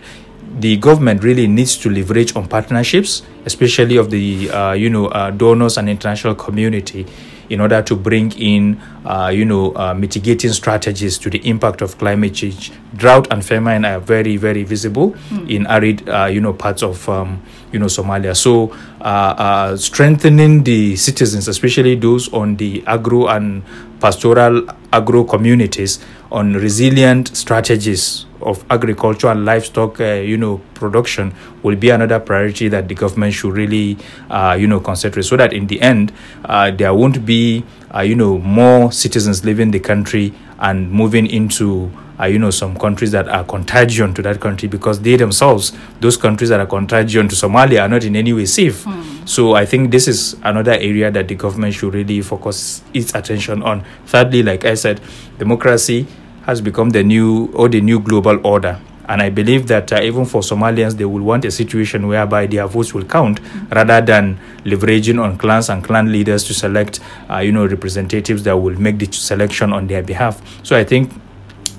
the 0.59 0.76
government 0.76 1.23
really 1.23 1.47
needs 1.47 1.76
to 1.78 1.90
leverage 1.90 2.37
on 2.37 2.47
partnerships, 2.49 3.23
especially 3.47 3.97
of 3.97 4.11
the 4.11 4.50
uh, 4.50 4.73
you 4.73 4.90
know 4.90 5.06
uh, 5.06 5.30
donors 5.30 5.78
and 5.78 5.88
international 5.88 6.35
community, 6.35 7.06
in 7.50 7.61
order 7.61 7.83
to 7.83 7.95
bring 7.97 8.33
in 8.33 8.80
uh, 9.04 9.28
you 9.28 9.45
know 9.45 9.75
uh, 9.76 9.92
mitigating 9.92 10.52
strategies 10.52 11.19
to 11.19 11.28
the 11.28 11.38
impact 11.47 11.83
of 11.83 11.99
climate 11.99 12.35
change. 12.35 12.73
Drought 12.97 13.28
and 13.30 13.45
famine 13.45 13.85
are 13.85 14.00
very 14.00 14.37
very 14.37 14.62
visible 14.62 15.14
in 15.49 15.66
arid 15.66 16.09
uh, 16.09 16.26
you 16.26 16.40
know 16.40 16.52
parts 16.52 16.83
of 16.83 17.07
um, 17.09 17.42
you 17.73 17.78
know 17.78 17.87
Somalia. 17.87 18.37
So 18.37 18.73
uh, 19.00 19.35
uh, 19.37 19.76
strengthening 19.76 20.64
the 20.64 20.97
citizens, 20.97 21.49
especially 21.49 21.97
those 21.97 22.33
on 22.33 22.57
the 22.57 22.83
agro 22.87 23.26
and 23.28 23.62
pastoral 24.00 24.66
agro 24.92 25.25
communities, 25.25 25.99
on 26.30 26.54
resilient 26.54 27.37
strategies 27.37 28.26
of 28.42 28.64
agriculture 28.70 29.28
and 29.28 29.44
livestock, 29.44 30.00
uh, 30.00 30.14
you 30.14 30.37
know, 30.37 30.61
production 30.75 31.35
will 31.62 31.76
be 31.76 31.90
another 31.90 32.20
priority 32.20 32.68
that 32.68 32.88
the 32.88 32.94
government 32.94 33.35
should 33.35 33.52
really, 33.52 33.97
uh, 34.30 34.56
you 34.59 34.66
know, 34.66 34.80
concentrate 34.80 35.23
so 35.23 35.37
that 35.37 35.52
in 35.52 35.66
the 35.66 35.80
end, 35.80 36.12
uh, 36.44 36.70
there 36.70 36.94
won't 36.94 37.25
be, 37.25 37.64
uh, 37.94 38.00
you 38.00 38.14
know, 38.14 38.38
more 38.38 38.92
citizens 38.92 39.44
leaving 39.44 39.70
the 39.70 39.80
country 39.80 40.32
and 40.59 40.90
moving 40.90 41.26
into 41.26 41.90
uh, 42.20 42.26
you 42.26 42.38
know 42.38 42.50
some 42.50 42.76
countries 42.78 43.11
that 43.12 43.28
are 43.28 43.44
contagion 43.44 44.12
to 44.12 44.23
that 44.23 44.40
country 44.40 44.68
because 44.68 45.00
they 45.00 45.16
themselves 45.16 45.73
those 46.00 46.16
countries 46.16 46.50
that 46.50 46.61
are 46.61 46.66
contagion 46.66 47.28
to 47.28 47.35
somalia 47.35 47.82
are 47.82 47.88
not 47.88 48.04
in 48.04 48.14
any 48.14 48.32
way 48.32 48.44
safe. 48.44 48.87
So 49.25 49.54
i 49.54 49.64
think 49.64 49.90
this 49.90 50.06
is 50.09 50.37
another 50.42 50.73
area 50.73 51.11
that 51.11 51.28
the 51.28 51.35
government 51.35 51.75
should 51.75 51.94
really 51.94 52.20
focus 52.20 52.82
its 52.92 53.14
attention 53.14 53.62
on. 53.62 53.85
Thirdly 54.06 54.42
like 54.42 54.64
i 54.64 54.75
said 54.75 55.00
democracy 55.38 56.06
has 56.47 56.61
become 56.61 56.90
the 56.90 57.02
new 57.02 57.47
or 57.54 57.68
the 57.68 57.80
new 57.80 58.00
global 58.00 58.38
order 58.47 58.80
and 59.11 59.20
I 59.20 59.28
believe 59.28 59.66
that 59.66 59.92
uh, 59.92 60.00
even 60.00 60.25
for 60.25 60.40
Somalians, 60.40 60.97
they 60.97 61.04
will 61.04 61.23
want 61.25 61.44
a 61.44 61.50
situation 61.50 62.06
whereby 62.06 62.47
their 62.47 62.68
votes 62.68 62.94
will 62.94 63.04
count 63.04 63.40
rather 63.73 64.00
than 64.00 64.38
leveraging 64.64 65.20
on 65.20 65.37
clans 65.37 65.68
and 65.68 65.82
clan 65.82 66.12
leaders 66.12 66.44
to 66.44 66.54
select, 66.54 67.00
uh, 67.28 67.38
you 67.38 67.50
know, 67.50 67.66
representatives 67.66 68.44
that 68.44 68.56
will 68.56 68.78
make 68.80 68.99
the 69.00 69.11
selection 69.11 69.73
on 69.73 69.88
their 69.88 70.00
behalf. 70.04 70.40
So 70.64 70.76
I 70.76 70.85
think 70.85 71.12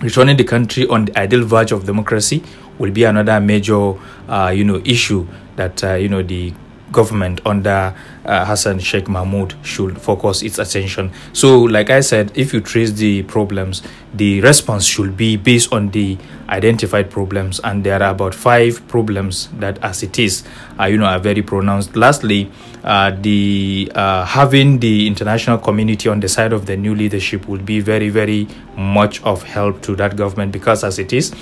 returning 0.01 0.35
the 0.35 0.43
country 0.43 0.85
on 0.87 1.05
the 1.05 1.17
ideal 1.17 1.45
verge 1.45 1.71
of 1.71 1.85
democracy 1.85 2.43
will 2.77 2.91
be 2.91 3.05
another 3.05 3.39
major, 3.39 3.93
uh, 4.27 4.51
you 4.53 4.65
know, 4.65 4.81
issue 4.83 5.25
that 5.55 5.81
uh, 5.85 5.93
you 5.93 6.09
know 6.09 6.23
the 6.23 6.53
government 6.91 7.41
under 7.45 7.95
uh, 8.25 8.45
Hassan 8.45 8.79
Sheikh 8.79 9.05
Mohamud 9.05 9.53
should 9.63 9.99
focus 9.99 10.41
its 10.41 10.59
attention. 10.59 11.11
So, 11.33 11.61
like 11.61 11.89
I 11.89 12.01
said, 12.01 12.31
if 12.35 12.53
you 12.53 12.61
trace 12.61 12.91
the 12.91 13.23
problems, 13.23 13.81
the 14.13 14.41
response 14.41 14.85
should 14.85 15.15
be 15.15 15.37
based 15.37 15.71
on 15.71 15.89
the 15.89 16.17
identified 16.49 17.09
problems, 17.09 17.59
and 17.63 17.83
there 17.83 18.01
are 18.03 18.11
about 18.11 18.35
five 18.35 18.85
problems 18.87 19.47
that, 19.59 19.81
as 19.83 20.03
it 20.03 20.19
is, 20.19 20.43
uh, 20.79 20.85
you 20.85 20.97
know, 20.97 21.05
are 21.05 21.19
very 21.19 21.41
pronounced. 21.41 21.95
Lastly, 21.95 22.51
uh, 22.83 23.11
the 23.21 23.91
uh, 23.95 24.25
having 24.25 24.79
the 24.79 25.07
international 25.07 25.57
community 25.57 26.09
on 26.09 26.19
the 26.19 26.27
side 26.27 26.51
of 26.51 26.65
the 26.65 26.75
new 26.75 26.93
leadership 26.93 27.47
would 27.47 27.65
be 27.65 27.79
very, 27.79 28.09
very 28.09 28.47
much 28.75 29.21
of 29.23 29.43
help 29.43 29.81
to 29.83 29.95
that 29.95 30.15
government 30.15 30.51
because, 30.51 30.83
as 30.83 30.99
it 30.99 31.13
is, 31.13 31.33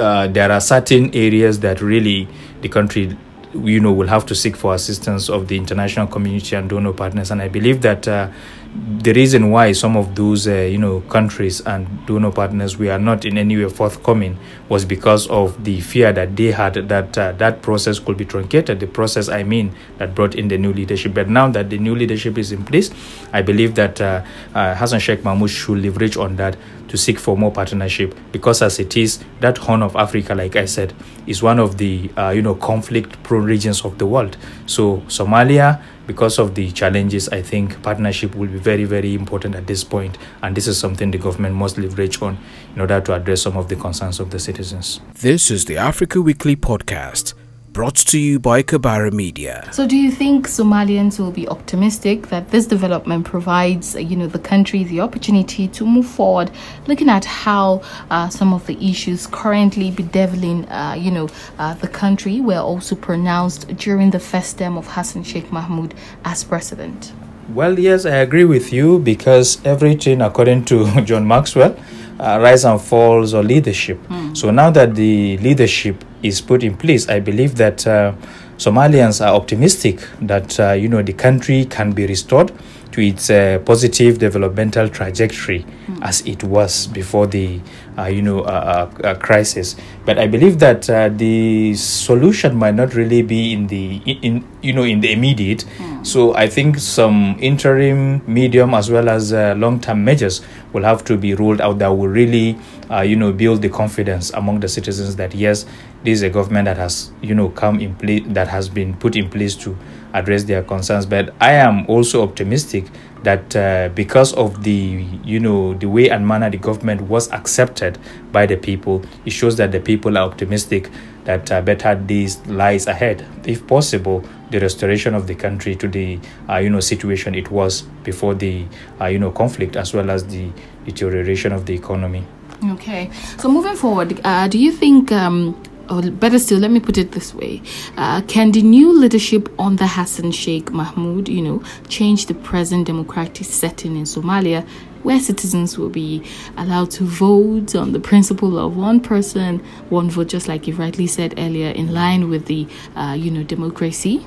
uh, 0.00 0.26
there 0.26 0.50
are 0.50 0.60
certain 0.60 1.14
areas 1.14 1.60
that 1.60 1.80
really 1.80 2.28
the 2.62 2.68
country 2.68 3.16
you 3.54 3.80
know 3.80 3.92
will 3.92 4.08
have 4.08 4.26
to 4.26 4.34
seek 4.34 4.56
for 4.56 4.74
assistance 4.74 5.28
of 5.28 5.48
the 5.48 5.56
international 5.56 6.06
community 6.06 6.56
and 6.56 6.68
donor 6.68 6.92
partners. 6.92 7.30
And 7.30 7.40
i 7.42 7.48
believe 7.48 7.82
that 7.82 8.06
uh, 8.06 8.28
the 8.74 9.12
reason 9.14 9.50
why 9.50 9.72
some 9.72 9.96
of 9.96 10.14
those 10.14 10.46
uh, 10.46 10.52
you 10.52 10.76
know 10.76 11.00
countries 11.02 11.60
and 11.62 12.06
donor 12.06 12.30
partners 12.30 12.76
we 12.76 12.90
are 12.90 12.98
not 12.98 13.24
in 13.24 13.38
any 13.38 13.56
way 13.56 13.68
forthcoming 13.68 14.36
was 14.68 14.84
because 14.84 15.26
of 15.28 15.64
the 15.64 15.80
fear 15.80 16.12
that 16.12 16.36
they 16.36 16.50
had 16.50 16.74
that 16.74 17.16
uh, 17.16 17.32
that 17.32 17.62
process 17.62 17.98
could 17.98 18.18
be 18.18 18.26
truncated 18.26 18.78
the 18.78 18.86
process 18.86 19.30
i 19.30 19.42
mean 19.42 19.74
that 19.96 20.14
brought 20.14 20.34
in 20.34 20.48
the 20.48 20.58
new 20.58 20.72
leadership. 20.72 21.14
But 21.14 21.28
now 21.28 21.48
that 21.48 21.70
the 21.70 21.78
new 21.78 21.94
leadership 21.94 22.36
is 22.36 22.52
in 22.52 22.62
place 22.64 22.90
i 23.32 23.40
believe 23.40 23.74
that 23.76 24.00
uh, 24.00 24.22
uh, 24.54 24.74
hassan 24.74 25.00
sheikh 25.00 25.20
mohamud 25.22 25.48
should 25.48 25.78
leverage 25.78 26.16
on 26.18 26.36
that 26.36 26.56
to 26.88 26.96
seek 26.98 27.18
for 27.18 27.36
more 27.36 27.52
partnership 27.52 28.14
because 28.32 28.60
as 28.60 28.78
it 28.78 28.96
is 28.96 29.24
that 29.40 29.58
horn 29.58 29.82
of 29.82 29.96
africa 29.96 30.34
like 30.34 30.56
i 30.56 30.64
said 30.66 30.92
is 31.26 31.42
one 31.42 31.58
of 31.58 31.76
the 31.78 32.10
uh, 32.16 32.30
you 32.30 32.42
know 32.42 32.54
conflict 32.54 33.22
prone 33.22 33.44
regions 33.44 33.84
of 33.84 33.98
the 33.98 34.06
world. 34.06 34.36
So 34.66 34.98
somalia 35.08 35.82
because 36.08 36.40
of 36.40 36.56
the 36.56 36.72
challenges 36.72 37.28
i 37.28 37.40
think 37.40 37.80
partnership 37.82 38.34
will 38.34 38.48
be 38.48 38.58
very 38.58 38.84
very 38.84 39.14
important 39.14 39.54
at 39.54 39.66
this 39.66 39.84
point. 39.84 40.18
And 40.42 40.56
this 40.56 40.66
is 40.66 40.78
something 40.78 41.10
the 41.10 41.18
government 41.18 41.54
must 41.54 41.78
leverage 41.78 42.20
on 42.22 42.38
in 42.74 42.80
order 42.80 43.00
to 43.00 43.14
address 43.14 43.42
some 43.42 43.56
of 43.56 43.68
the 43.68 43.76
concerns 43.76 44.18
of 44.18 44.30
the 44.30 44.38
citizens. 44.38 45.00
This 45.14 45.50
is 45.50 45.66
the 45.66 45.76
Africa 45.76 46.20
Weekly 46.20 46.56
podcast, 46.56 47.34
Brought 47.78 47.94
to 48.10 48.18
you 48.18 48.40
by 48.40 48.64
Kabara 48.64 49.12
Media. 49.12 49.68
So, 49.70 49.86
do 49.86 49.96
you 49.96 50.10
think 50.10 50.48
Somalians 50.48 51.20
will 51.20 51.30
be 51.30 51.46
optimistic 51.46 52.26
that 52.26 52.50
this 52.50 52.66
development 52.66 53.24
provides, 53.24 53.94
you 53.94 54.16
know, 54.16 54.26
the 54.26 54.40
country 54.40 54.82
the 54.82 55.00
opportunity 55.00 55.68
to 55.68 55.86
move 55.86 56.04
forward, 56.04 56.50
looking 56.88 57.08
at 57.08 57.24
how 57.24 57.82
uh, 58.10 58.30
some 58.30 58.52
of 58.52 58.66
the 58.66 58.76
issues 58.84 59.28
currently 59.28 59.92
bedeviling, 59.92 60.68
uh, 60.70 60.96
you 60.98 61.12
know, 61.12 61.28
uh, 61.60 61.74
the 61.74 61.86
country 61.86 62.40
were 62.40 62.58
also 62.58 62.96
pronounced 62.96 63.68
during 63.76 64.10
the 64.10 64.18
first 64.18 64.58
term 64.58 64.76
of 64.76 64.88
Hassan 64.88 65.22
Sheikh 65.22 65.46
Mohamud 65.50 65.92
as 66.24 66.42
president? 66.42 67.12
Well, 67.54 67.78
yes, 67.78 68.04
I 68.04 68.16
agree 68.16 68.44
with 68.44 68.72
you 68.72 68.98
because 68.98 69.64
everything, 69.64 70.20
according 70.20 70.64
to 70.64 71.00
John 71.04 71.28
Maxwell, 71.28 71.78
uh, 72.18 72.40
rise 72.42 72.64
and 72.64 72.80
falls 72.80 73.34
or 73.34 73.44
leadership. 73.44 74.02
Mm. 74.08 74.36
So 74.36 74.50
now 74.50 74.70
that 74.70 74.96
the 74.96 75.38
leadership 75.38 76.04
is 76.22 76.40
put 76.40 76.62
in 76.62 76.76
place, 76.76 77.08
I 77.08 77.20
believe 77.20 77.56
that 77.56 77.86
uh, 77.86 78.12
Somalians 78.58 79.24
are 79.24 79.34
optimistic 79.34 80.00
that 80.20 80.58
uh, 80.58 80.72
you 80.72 80.88
know 80.88 81.00
the 81.00 81.12
country 81.12 81.64
can 81.64 81.92
be 81.92 82.06
restored 82.06 82.52
to 82.90 83.00
its 83.00 83.30
uh, 83.30 83.60
positive 83.64 84.18
developmental 84.18 84.88
trajectory 84.88 85.64
mm. 85.86 85.98
as 86.02 86.22
it 86.22 86.42
was 86.42 86.88
before 86.88 87.28
the 87.28 87.60
uh, 87.98 88.06
you 88.06 88.22
know 88.22 88.40
uh, 88.40 88.90
uh, 89.02 89.14
crisis. 89.16 89.74
But 90.04 90.18
I 90.18 90.26
believe 90.26 90.60
that 90.60 90.82
the 91.18 91.74
solution 91.74 92.56
might 92.56 92.74
not 92.74 92.94
really 92.94 93.22
be 93.22 93.52
in 93.52 93.66
the 93.66 94.00
in, 94.06 94.16
in 94.22 94.48
you 94.62 94.72
know 94.72 94.84
in 94.84 95.00
the 95.00 95.12
immediate. 95.12 95.64
Mm. 95.78 96.06
So 96.06 96.34
I 96.34 96.48
think 96.48 96.78
some 96.78 97.36
interim, 97.40 98.22
medium, 98.26 98.72
as 98.72 98.90
well 98.90 99.08
as 99.08 99.32
long-term 99.32 100.04
measures 100.04 100.42
will 100.72 100.84
have 100.84 101.04
to 101.04 101.16
be 101.16 101.34
rolled 101.34 101.60
out 101.60 101.80
that 101.80 101.88
will 101.88 102.08
really 102.08 102.56
you 103.04 103.16
know 103.16 103.32
build 103.32 103.62
the 103.62 103.68
confidence 103.68 104.30
among 104.30 104.60
the 104.60 104.68
citizens 104.68 105.16
that 105.16 105.34
yes, 105.34 105.66
this 106.04 106.18
is 106.18 106.22
a 106.22 106.30
government 106.30 106.66
that 106.66 106.76
has 106.76 107.10
you 107.20 107.34
know 107.34 107.48
come 107.50 107.80
in 107.80 107.94
place 107.96 108.22
that 108.28 108.48
has 108.48 108.68
been 108.68 108.94
put 108.94 109.16
in 109.16 109.28
place 109.28 109.56
to 109.56 109.76
address 110.14 110.44
their 110.44 110.62
concerns. 110.62 111.06
But 111.06 111.34
I 111.40 111.52
am 111.52 111.86
also 111.86 112.22
optimistic 112.22 112.86
that 113.22 113.54
uh, 113.56 113.88
because 113.94 114.32
of 114.34 114.62
the 114.62 115.04
you 115.24 115.40
know 115.40 115.74
the 115.74 115.86
way 115.88 116.08
and 116.08 116.26
manner 116.26 116.50
the 116.50 116.56
government 116.56 117.02
was 117.02 117.30
accepted 117.32 117.98
by 118.32 118.46
the 118.46 118.56
people, 118.56 119.04
it 119.24 119.30
shows 119.30 119.56
that 119.56 119.72
the 119.72 119.80
people 119.80 120.16
are 120.16 120.28
optimistic 120.28 120.90
that 121.24 121.50
uh, 121.52 121.60
better 121.60 121.94
days 121.94 122.44
lies 122.46 122.86
ahead. 122.86 123.26
If 123.44 123.66
possible, 123.66 124.24
the 124.50 124.60
restoration 124.60 125.14
of 125.14 125.26
the 125.26 125.34
country 125.34 125.76
to 125.76 125.88
the 125.88 126.18
uh, 126.48 126.56
you 126.56 126.70
know 126.70 126.80
situation 126.80 127.34
it 127.34 127.50
was 127.50 127.82
before 128.04 128.34
the 128.34 128.64
uh, 129.00 129.06
you 129.06 129.18
know 129.18 129.30
conflict, 129.30 129.76
as 129.76 129.92
well 129.92 130.10
as 130.10 130.26
the 130.26 130.50
deterioration 130.84 131.52
of 131.52 131.66
the 131.66 131.74
economy. 131.74 132.24
Okay, 132.72 133.10
so 133.38 133.48
moving 133.48 133.76
forward, 133.76 134.20
uh, 134.24 134.48
do 134.48 134.58
you 134.58 134.72
think 134.72 135.12
um, 135.12 135.54
or 135.90 136.02
better 136.10 136.38
still, 136.38 136.58
let 136.58 136.70
me 136.70 136.80
put 136.80 136.98
it 136.98 137.12
this 137.12 137.34
way: 137.34 137.62
uh, 137.96 138.22
Can 138.28 138.52
the 138.52 138.62
new 138.62 138.92
leadership 138.92 139.48
under 139.58 139.86
Hassan 139.86 140.32
Sheikh 140.32 140.66
Mohamud, 140.66 141.28
you 141.28 141.42
know, 141.42 141.62
change 141.88 142.26
the 142.26 142.34
present 142.34 142.86
democratic 142.86 143.46
setting 143.46 143.96
in 143.96 144.04
Somalia, 144.04 144.66
where 145.02 145.20
citizens 145.20 145.78
will 145.78 145.88
be 145.88 146.22
allowed 146.56 146.90
to 146.92 147.04
vote 147.04 147.74
on 147.74 147.92
the 147.92 148.00
principle 148.00 148.58
of 148.58 148.76
one 148.76 149.00
person, 149.00 149.58
one 149.88 150.10
vote, 150.10 150.28
just 150.28 150.48
like 150.48 150.66
you 150.66 150.74
rightly 150.74 151.06
said 151.06 151.34
earlier, 151.38 151.70
in 151.70 151.92
line 151.92 152.28
with 152.28 152.46
the, 152.46 152.66
uh, 152.96 153.14
you 153.18 153.30
know, 153.30 153.42
democracy? 153.42 154.26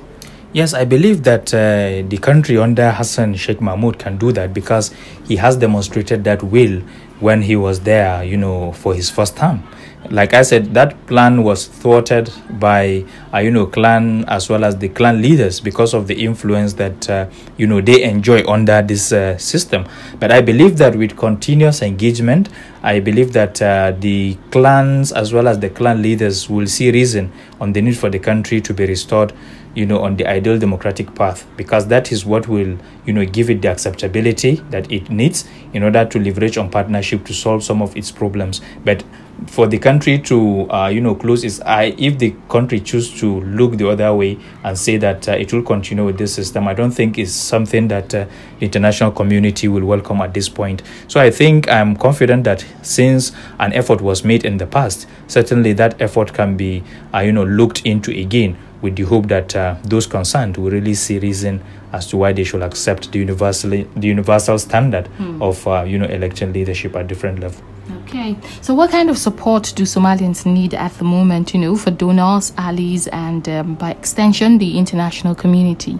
Yes, 0.52 0.74
I 0.74 0.84
believe 0.84 1.22
that 1.22 1.54
uh, 1.54 2.06
the 2.06 2.18
country 2.20 2.58
under 2.58 2.90
Hassan 2.90 3.36
Sheikh 3.36 3.58
Mohamud 3.58 3.98
can 3.98 4.18
do 4.18 4.32
that 4.32 4.52
because 4.52 4.92
he 5.24 5.36
has 5.36 5.56
demonstrated 5.56 6.24
that 6.24 6.42
will 6.42 6.82
when 7.20 7.42
he 7.42 7.56
was 7.56 7.80
there, 7.80 8.22
you 8.22 8.36
know, 8.36 8.72
for 8.72 8.94
his 8.94 9.08
first 9.08 9.36
term 9.36 9.62
like 10.10 10.34
I 10.34 10.42
said, 10.42 10.74
that 10.74 11.06
plan 11.06 11.42
was 11.42 11.66
thwarted 11.66 12.30
by 12.58 13.04
uh, 13.32 13.38
you 13.38 13.50
know 13.50 13.66
clan 13.66 14.24
as 14.26 14.48
well 14.48 14.64
as 14.64 14.76
the 14.78 14.88
clan 14.88 15.22
leaders 15.22 15.60
because 15.60 15.94
of 15.94 16.06
the 16.08 16.24
influence 16.24 16.74
that 16.74 17.08
uh, 17.08 17.28
you 17.56 17.66
know 17.66 17.80
they 17.80 18.02
enjoy 18.02 18.44
under 18.46 18.82
this 18.82 19.12
uh, 19.12 19.38
system. 19.38 19.86
But 20.18 20.32
I 20.32 20.40
believe 20.40 20.76
that 20.78 20.96
with 20.96 21.16
continuous 21.16 21.82
engagement, 21.82 22.48
I 22.82 23.00
believe 23.00 23.32
that 23.34 23.62
uh, 23.62 23.92
the 23.98 24.36
clans 24.50 25.12
as 25.12 25.32
well 25.32 25.46
as 25.46 25.60
the 25.60 25.70
clan 25.70 26.02
leaders 26.02 26.50
will 26.50 26.66
see 26.66 26.90
reason 26.90 27.32
on 27.60 27.72
the 27.72 27.80
need 27.80 27.96
for 27.96 28.10
the 28.10 28.18
country 28.18 28.60
to 28.60 28.74
be 28.74 28.86
restored 28.86 29.32
you 29.74 29.86
know 29.86 30.00
on 30.00 30.16
the 30.16 30.26
ideal 30.26 30.58
democratic 30.58 31.14
path 31.14 31.46
because 31.56 31.86
that 31.86 32.12
is 32.12 32.24
what 32.24 32.46
will 32.48 32.76
you 33.06 33.12
know 33.12 33.24
give 33.24 33.48
it 33.50 33.62
the 33.62 33.68
acceptability 33.68 34.56
that 34.70 34.90
it 34.90 35.10
needs 35.10 35.48
in 35.72 35.82
order 35.82 36.04
to 36.04 36.18
leverage 36.18 36.58
on 36.58 36.70
partnership 36.70 37.24
to 37.24 37.32
solve 37.32 37.64
some 37.64 37.80
of 37.80 37.96
its 37.96 38.10
problems. 38.10 38.60
But 38.84 39.02
for 39.46 39.66
the 39.66 39.78
country 39.78 40.18
to 40.18 40.70
uh, 40.70 40.88
you 40.88 41.00
know 41.00 41.14
close 41.14 41.42
its 41.42 41.60
eye 41.62 41.94
if 41.98 42.18
the 42.18 42.34
country 42.48 42.78
choose 42.78 43.18
to 43.18 43.40
look 43.40 43.76
the 43.76 43.88
other 43.88 44.14
way 44.14 44.38
and 44.62 44.78
say 44.78 44.96
that 44.96 45.28
uh, 45.28 45.32
it 45.32 45.52
will 45.52 45.62
continue 45.62 46.04
with 46.04 46.18
this 46.18 46.34
system 46.34 46.68
i 46.68 46.74
don't 46.74 46.92
think 46.92 47.18
is 47.18 47.34
something 47.34 47.88
that 47.88 48.14
uh, 48.14 48.24
the 48.58 48.66
international 48.66 49.10
community 49.10 49.66
will 49.68 49.84
welcome 49.84 50.20
at 50.20 50.32
this 50.34 50.48
point. 50.48 50.82
So 51.08 51.20
i 51.20 51.30
think 51.30 51.68
i'm 51.68 51.96
confident 51.96 52.44
that 52.44 52.64
since 52.82 53.32
an 53.58 53.72
effort 53.72 54.00
was 54.00 54.24
made 54.24 54.44
in 54.44 54.58
the 54.58 54.66
past 54.66 55.08
certainly 55.26 55.72
that 55.72 56.00
effort 56.00 56.32
can 56.32 56.56
be 56.56 56.84
uh, 57.14 57.18
you 57.18 57.32
know 57.32 57.44
looked 57.44 57.84
into 57.84 58.12
again 58.12 58.56
with 58.82 58.96
the 58.96 59.04
hope 59.04 59.28
that 59.28 59.56
uh, 59.56 59.76
those 59.84 60.06
concerned 60.06 60.56
will 60.56 60.70
really 60.70 60.94
see 60.94 61.18
reason 61.18 61.62
as 61.92 62.06
to 62.08 62.16
why 62.16 62.32
they 62.32 62.44
should 62.44 62.62
accept 62.62 63.10
the 63.12 63.18
universal 63.18 63.70
the 63.70 64.06
universal 64.06 64.58
standard 64.58 65.08
mm. 65.18 65.40
of 65.40 65.66
uh, 65.66 65.82
you 65.84 65.98
know 65.98 66.06
election 66.06 66.52
leadership 66.52 66.94
at 66.96 67.06
different 67.06 67.40
levels 67.40 67.62
Okay, 68.04 68.36
so 68.60 68.74
what 68.74 68.90
kind 68.90 69.10
of 69.10 69.18
support 69.18 69.72
do 69.74 69.82
Somalians 69.82 70.46
need 70.46 70.74
at 70.74 70.92
the 70.98 71.04
moment, 71.04 71.52
you 71.52 71.60
know, 71.60 71.76
for 71.76 71.90
donors, 71.90 72.52
allies, 72.56 73.08
and 73.08 73.48
um, 73.48 73.74
by 73.74 73.90
extension, 73.90 74.58
the 74.58 74.78
international 74.78 75.34
community? 75.34 75.98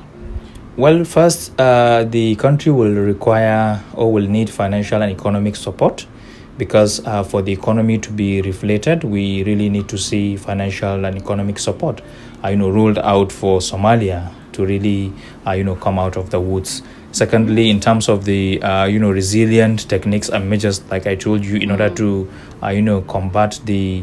Well, 0.76 1.04
first, 1.04 1.58
uh, 1.60 2.04
the 2.04 2.36
country 2.36 2.70
will 2.70 2.94
require 2.94 3.82
or 3.94 4.12
will 4.12 4.28
need 4.28 4.48
financial 4.48 5.02
and 5.02 5.10
economic 5.10 5.56
support 5.56 6.06
because 6.56 7.04
uh, 7.06 7.22
for 7.24 7.42
the 7.42 7.52
economy 7.52 7.98
to 7.98 8.10
be 8.10 8.40
reflated, 8.42 9.04
we 9.04 9.42
really 9.44 9.68
need 9.68 9.88
to 9.88 9.98
see 9.98 10.36
financial 10.36 11.04
and 11.04 11.16
economic 11.16 11.58
support, 11.58 12.00
you 12.50 12.56
know, 12.56 12.70
rolled 12.70 12.98
out 12.98 13.32
for 13.32 13.60
Somalia 13.60 14.32
to 14.52 14.66
really, 14.66 15.12
uh, 15.46 15.52
you 15.52 15.64
know, 15.64 15.76
come 15.76 15.98
out 15.98 16.16
of 16.16 16.30
the 16.30 16.40
woods. 16.40 16.82
Secondly, 17.12 17.68
in 17.68 17.78
terms 17.78 18.08
of 18.08 18.24
the 18.24 18.62
uh, 18.62 18.84
you 18.84 18.98
know 18.98 19.10
resilient 19.10 19.88
techniques 19.88 20.30
and 20.30 20.48
measures, 20.48 20.82
like 20.90 21.06
I 21.06 21.14
told 21.14 21.44
you, 21.44 21.56
in 21.56 21.70
order 21.70 21.90
to 21.90 22.30
uh, 22.62 22.68
you 22.68 22.80
know 22.80 23.02
combat 23.02 23.60
the 23.64 24.02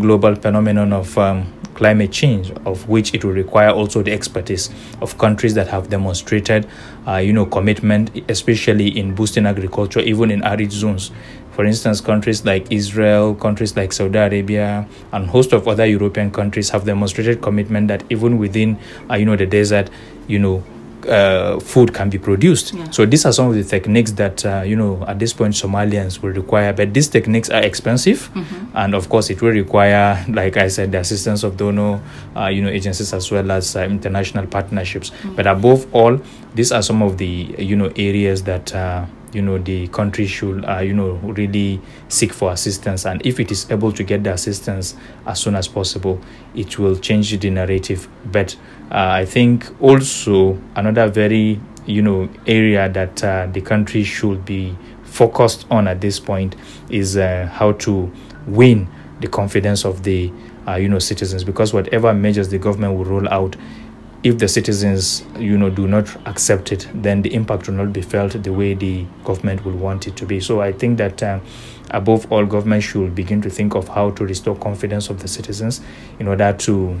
global 0.00 0.34
phenomenon 0.34 0.92
of 0.92 1.16
um, 1.18 1.52
climate 1.78 2.10
change, 2.10 2.50
of 2.66 2.88
which 2.88 3.14
it 3.14 3.24
will 3.24 3.32
require 3.32 3.70
also 3.70 4.02
the 4.02 4.12
expertise 4.12 4.68
of 5.00 5.16
countries 5.16 5.54
that 5.54 5.68
have 5.68 5.88
demonstrated, 5.88 6.66
uh, 7.06 7.16
you 7.16 7.32
know, 7.32 7.46
commitment, 7.46 8.10
especially 8.28 8.98
in 8.98 9.14
boosting 9.14 9.46
agriculture, 9.46 10.00
even 10.00 10.32
in 10.32 10.42
arid 10.42 10.72
zones. 10.72 11.12
For 11.58 11.64
instance, 11.64 12.00
countries 12.00 12.44
like 12.44 12.70
Israel, 12.70 13.34
countries 13.34 13.76
like 13.76 13.92
Saudi 13.92 14.16
Arabia, 14.16 14.86
and 15.10 15.26
host 15.26 15.52
of 15.52 15.66
other 15.66 15.84
European 15.84 16.30
countries 16.30 16.70
have 16.70 16.84
demonstrated 16.84 17.42
commitment 17.42 17.88
that 17.88 18.04
even 18.10 18.38
within, 18.38 18.78
uh, 19.10 19.16
you 19.16 19.24
know, 19.24 19.34
the 19.34 19.44
desert, 19.44 19.90
you 20.28 20.38
know, 20.38 20.62
uh, 21.08 21.58
food 21.58 21.92
can 21.92 22.10
be 22.10 22.16
produced. 22.16 22.74
Yeah. 22.74 22.88
So 22.90 23.06
these 23.06 23.26
are 23.26 23.32
some 23.32 23.48
of 23.48 23.54
the 23.56 23.64
techniques 23.64 24.12
that 24.12 24.46
uh, 24.46 24.62
you 24.64 24.76
know 24.76 25.04
at 25.08 25.18
this 25.18 25.32
point 25.32 25.54
Somalians 25.54 26.22
will 26.22 26.30
require. 26.30 26.72
But 26.72 26.94
these 26.94 27.08
techniques 27.08 27.50
are 27.50 27.62
expensive, 27.62 28.30
mm-hmm. 28.34 28.76
and 28.76 28.94
of 28.94 29.08
course 29.08 29.28
it 29.28 29.42
will 29.42 29.50
require, 29.50 30.24
like 30.28 30.56
I 30.56 30.68
said, 30.68 30.92
the 30.92 31.00
assistance 31.00 31.42
of 31.42 31.56
donor, 31.56 32.00
uh, 32.36 32.46
you 32.46 32.62
know, 32.62 32.68
agencies 32.68 33.12
as 33.12 33.32
well 33.32 33.50
as 33.50 33.74
uh, 33.74 33.80
international 33.80 34.46
partnerships. 34.46 35.10
Mm-hmm. 35.10 35.34
But 35.34 35.48
above 35.48 35.92
all, 35.92 36.20
these 36.54 36.70
are 36.70 36.82
some 36.82 37.02
of 37.02 37.18
the 37.18 37.56
you 37.58 37.74
know 37.74 37.90
areas 37.96 38.44
that 38.44 38.72
uh, 38.72 39.06
you 39.32 39.42
know 39.42 39.58
the 39.58 39.88
country 39.88 40.26
should 40.26 40.64
uh, 40.64 40.78
you 40.78 40.94
know 40.94 41.12
really 41.22 41.80
seek 42.08 42.32
for 42.32 42.52
assistance. 42.52 43.04
And 43.06 43.24
if 43.26 43.38
it 43.40 43.50
is 43.50 43.70
able 43.70 43.92
to 43.92 44.02
get 44.02 44.24
the 44.24 44.32
assistance 44.32 44.96
as 45.26 45.40
soon 45.40 45.54
as 45.54 45.68
possible 45.68 46.20
it 46.54 46.78
will 46.78 46.96
change 46.96 47.38
the 47.38 47.50
narrative. 47.50 48.08
But 48.24 48.56
uh, 48.90 49.20
i 49.20 49.24
think 49.26 49.66
also 49.82 50.58
another 50.74 51.08
very 51.08 51.60
you 51.86 52.02
know 52.02 52.28
area 52.46 52.88
that 52.88 53.22
uh, 53.24 53.46
the 53.52 53.60
country 53.60 54.04
should 54.04 54.44
be 54.44 54.76
focused 55.04 55.66
on 55.70 55.88
at 55.88 56.00
this 56.00 56.20
point 56.20 56.54
is 56.90 57.16
uh, 57.16 57.48
how 57.52 57.72
to 57.72 58.12
win 58.46 58.88
the 59.20 59.26
confidence 59.26 59.84
of 59.84 60.02
the 60.04 60.32
uh, 60.66 60.74
you 60.76 60.88
know 60.88 60.98
citizens. 60.98 61.44
Because 61.44 61.72
whatever 61.72 62.12
measures 62.14 62.48
the 62.50 62.58
government 62.58 62.96
will 62.96 63.04
roll 63.04 63.28
out 63.28 63.56
if 64.22 64.38
the 64.38 64.48
citizens 64.48 65.24
you 65.38 65.56
know 65.56 65.70
do 65.70 65.86
not 65.86 66.08
accept 66.26 66.72
it 66.72 66.88
then 66.92 67.22
the 67.22 67.32
impact 67.34 67.68
will 67.68 67.74
not 67.74 67.92
be 67.92 68.02
felt 68.02 68.32
the 68.42 68.52
way 68.52 68.74
the 68.74 69.04
government 69.24 69.64
will 69.64 69.76
want 69.76 70.06
it 70.06 70.16
to 70.16 70.26
be 70.26 70.40
so 70.40 70.60
i 70.60 70.72
think 70.72 70.98
that 70.98 71.22
uh, 71.22 71.38
above 71.90 72.30
all 72.32 72.44
government 72.44 72.82
should 72.82 73.14
begin 73.14 73.40
to 73.40 73.48
think 73.48 73.74
of 73.74 73.88
how 73.88 74.10
to 74.10 74.24
restore 74.26 74.56
confidence 74.56 75.08
of 75.08 75.20
the 75.20 75.28
citizens 75.28 75.80
in 76.18 76.26
order 76.26 76.52
to 76.52 77.00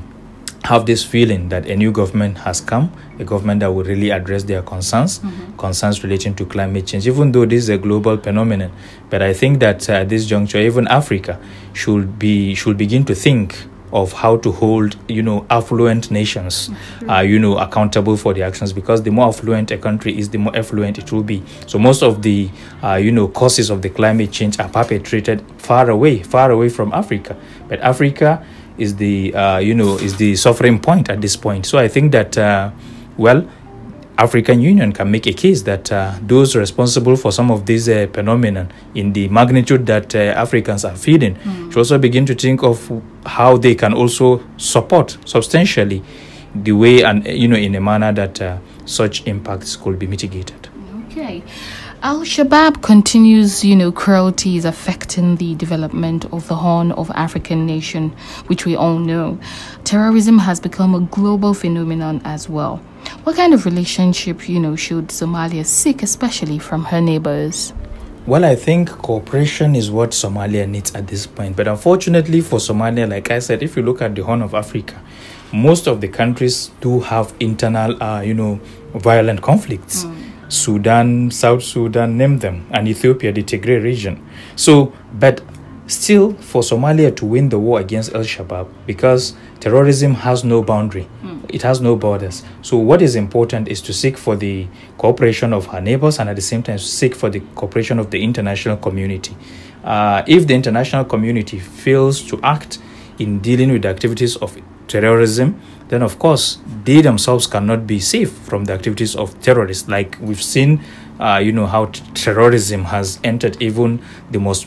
have 0.64 0.86
this 0.86 1.04
feeling 1.04 1.48
that 1.48 1.66
a 1.66 1.76
new 1.76 1.90
government 1.92 2.38
has 2.38 2.60
come, 2.60 2.92
a 3.18 3.24
government 3.24 3.60
that 3.60 3.72
will 3.72 3.84
really 3.84 4.10
address 4.10 4.42
their 4.44 4.60
concerns, 4.60 5.20
mm-hmm. 5.20 5.56
concerns 5.56 6.02
relating 6.02 6.34
to 6.34 6.44
climate 6.44 6.86
change, 6.86 7.06
even 7.06 7.32
though 7.32 7.46
this 7.46 7.64
is 7.64 7.68
a 7.68 7.78
global 7.78 8.16
phenomenon. 8.16 8.70
But 9.08 9.22
I 9.22 9.32
think 9.32 9.60
that 9.60 9.88
uh, 9.88 9.94
at 9.94 10.08
this 10.08 10.26
juncture, 10.26 10.58
even 10.58 10.88
Africa 10.88 11.40
should 11.72 12.18
be 12.18 12.54
should 12.54 12.76
begin 12.76 13.04
to 13.06 13.14
think 13.14 13.56
of 13.92 14.12
how 14.12 14.36
to 14.38 14.52
hold 14.52 14.96
you 15.08 15.22
know 15.22 15.46
affluent 15.50 16.10
nations 16.10 16.70
uh, 17.08 17.20
you 17.20 17.38
know 17.38 17.58
accountable 17.58 18.16
for 18.16 18.34
the 18.34 18.42
actions 18.42 18.72
because 18.72 19.02
the 19.02 19.10
more 19.10 19.28
affluent 19.28 19.70
a 19.70 19.78
country 19.78 20.18
is 20.18 20.30
the 20.30 20.38
more 20.38 20.54
affluent 20.56 20.98
it 20.98 21.10
will 21.12 21.22
be. 21.22 21.42
So 21.66 21.78
most 21.78 22.02
of 22.02 22.22
the 22.22 22.50
uh, 22.82 22.94
you 22.94 23.12
know 23.12 23.28
causes 23.28 23.70
of 23.70 23.82
the 23.82 23.88
climate 23.88 24.32
change 24.32 24.58
are 24.58 24.68
perpetrated 24.68 25.44
far 25.58 25.90
away 25.90 26.22
far 26.22 26.50
away 26.50 26.68
from 26.68 26.92
africa. 26.92 27.36
But 27.68 27.80
africa 27.80 28.44
is 28.76 28.96
the 28.96 29.34
uh, 29.34 29.58
you 29.58 29.74
know 29.74 29.96
is 29.98 30.16
the 30.16 30.36
suffering 30.36 30.78
point 30.80 31.10
at 31.10 31.20
this 31.20 31.36
point. 31.36 31.66
So 31.66 31.78
i 31.78 31.88
think 31.88 32.12
that 32.12 32.38
uh, 32.38 32.70
well 33.16 33.48
African 34.18 34.60
Union 34.60 34.92
can 34.92 35.10
make 35.10 35.26
a 35.28 35.32
case 35.32 35.62
that 35.62 35.92
uh, 35.92 36.12
those 36.20 36.56
responsible 36.56 37.14
for 37.16 37.30
some 37.30 37.52
of 37.52 37.66
these 37.66 37.88
uh, 37.88 38.08
phenomena 38.12 38.68
in 38.94 39.12
the 39.12 39.28
magnitude 39.28 39.86
that 39.86 40.14
uh, 40.14 40.18
Africans 40.18 40.84
are 40.84 40.96
feeling 40.96 41.36
mm. 41.36 41.68
should 41.70 41.78
also 41.78 41.98
begin 41.98 42.26
to 42.26 42.34
think 42.34 42.64
of 42.64 42.90
how 43.24 43.56
they 43.56 43.76
can 43.76 43.94
also 43.94 44.42
support 44.56 45.16
substantially 45.24 46.02
the 46.54 46.72
way 46.72 47.02
and 47.04 47.24
you 47.26 47.46
know 47.46 47.56
in 47.56 47.74
a 47.76 47.80
manner 47.80 48.12
that 48.12 48.42
uh, 48.42 48.58
such 48.86 49.24
impacts 49.26 49.76
could 49.76 49.98
be 49.98 50.06
mitigated. 50.06 50.68
Okay. 51.06 51.42
Al 52.00 52.20
Shabaab 52.20 52.80
continues, 52.80 53.64
you 53.64 53.74
know, 53.74 53.90
cruelties 53.90 54.64
affecting 54.64 55.34
the 55.34 55.56
development 55.56 56.26
of 56.26 56.46
the 56.46 56.54
Horn 56.54 56.92
of 56.92 57.10
African 57.10 57.66
nation, 57.66 58.10
which 58.46 58.64
we 58.64 58.76
all 58.76 59.00
know. 59.00 59.36
Terrorism 59.82 60.38
has 60.38 60.60
become 60.60 60.94
a 60.94 61.00
global 61.00 61.54
phenomenon 61.54 62.20
as 62.24 62.48
well. 62.48 62.76
What 63.24 63.34
kind 63.34 63.52
of 63.52 63.64
relationship, 63.64 64.48
you 64.48 64.60
know, 64.60 64.76
should 64.76 65.08
Somalia 65.08 65.66
seek, 65.66 66.04
especially 66.04 66.60
from 66.60 66.84
her 66.84 67.00
neighbors? 67.00 67.72
Well, 68.26 68.44
I 68.44 68.54
think 68.54 68.90
cooperation 68.90 69.74
is 69.74 69.90
what 69.90 70.10
Somalia 70.10 70.68
needs 70.68 70.94
at 70.94 71.08
this 71.08 71.26
point. 71.26 71.56
But 71.56 71.66
unfortunately 71.66 72.42
for 72.42 72.60
Somalia, 72.60 73.10
like 73.10 73.32
I 73.32 73.40
said, 73.40 73.60
if 73.60 73.76
you 73.76 73.82
look 73.82 74.02
at 74.02 74.14
the 74.14 74.22
Horn 74.22 74.42
of 74.42 74.54
Africa, 74.54 75.02
most 75.52 75.88
of 75.88 76.00
the 76.00 76.06
countries 76.06 76.70
do 76.80 77.00
have 77.00 77.34
internal, 77.40 78.00
uh, 78.00 78.20
you 78.20 78.34
know, 78.34 78.60
violent 78.94 79.42
conflicts. 79.42 80.04
Mm. 80.04 80.17
Sudan, 80.48 81.30
South 81.30 81.62
Sudan, 81.62 82.16
name 82.16 82.38
them, 82.38 82.66
and 82.70 82.88
Ethiopia, 82.88 83.32
the 83.32 83.42
Tigray 83.42 83.82
region. 83.82 84.24
So, 84.56 84.92
but 85.12 85.42
still, 85.86 86.34
for 86.34 86.62
Somalia 86.62 87.14
to 87.16 87.26
win 87.26 87.48
the 87.48 87.58
war 87.58 87.80
against 87.80 88.14
Al 88.14 88.22
Shabaab, 88.22 88.68
because 88.86 89.34
terrorism 89.60 90.14
has 90.14 90.44
no 90.44 90.62
boundary, 90.62 91.08
mm. 91.22 91.44
it 91.48 91.62
has 91.62 91.80
no 91.80 91.96
borders. 91.96 92.42
So, 92.62 92.76
what 92.76 93.02
is 93.02 93.14
important 93.14 93.68
is 93.68 93.80
to 93.82 93.92
seek 93.92 94.16
for 94.16 94.36
the 94.36 94.66
cooperation 94.96 95.52
of 95.52 95.66
her 95.66 95.80
neighbors 95.80 96.18
and 96.18 96.28
at 96.28 96.36
the 96.36 96.42
same 96.42 96.62
time 96.62 96.78
seek 96.78 97.14
for 97.14 97.28
the 97.30 97.40
cooperation 97.54 97.98
of 97.98 98.10
the 98.10 98.22
international 98.22 98.76
community. 98.76 99.36
Uh, 99.84 100.22
if 100.26 100.46
the 100.46 100.54
international 100.54 101.04
community 101.04 101.58
fails 101.58 102.22
to 102.22 102.40
act 102.42 102.78
in 103.18 103.38
dealing 103.40 103.72
with 103.72 103.82
the 103.82 103.88
activities 103.88 104.36
of 104.36 104.56
terrorism, 104.86 105.60
then 105.88 106.02
of 106.02 106.18
course 106.18 106.58
they 106.84 107.00
themselves 107.00 107.46
cannot 107.46 107.86
be 107.86 108.00
safe 108.00 108.30
from 108.30 108.64
the 108.64 108.72
activities 108.72 109.16
of 109.16 109.40
terrorists. 109.40 109.88
Like 109.88 110.16
we've 110.20 110.42
seen, 110.42 110.82
uh, 111.18 111.40
you 111.42 111.52
know, 111.52 111.66
how 111.66 111.86
t- 111.86 112.02
terrorism 112.14 112.84
has 112.84 113.18
entered 113.24 113.60
even 113.60 114.00
the 114.30 114.38
most 114.38 114.66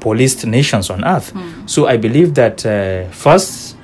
policed 0.00 0.46
nations 0.46 0.90
on 0.90 1.04
earth. 1.04 1.32
Mm. 1.34 1.68
So 1.68 1.86
I 1.86 1.96
believe 1.96 2.34
that 2.34 2.64
uh, 2.66 3.10
first, 3.10 3.76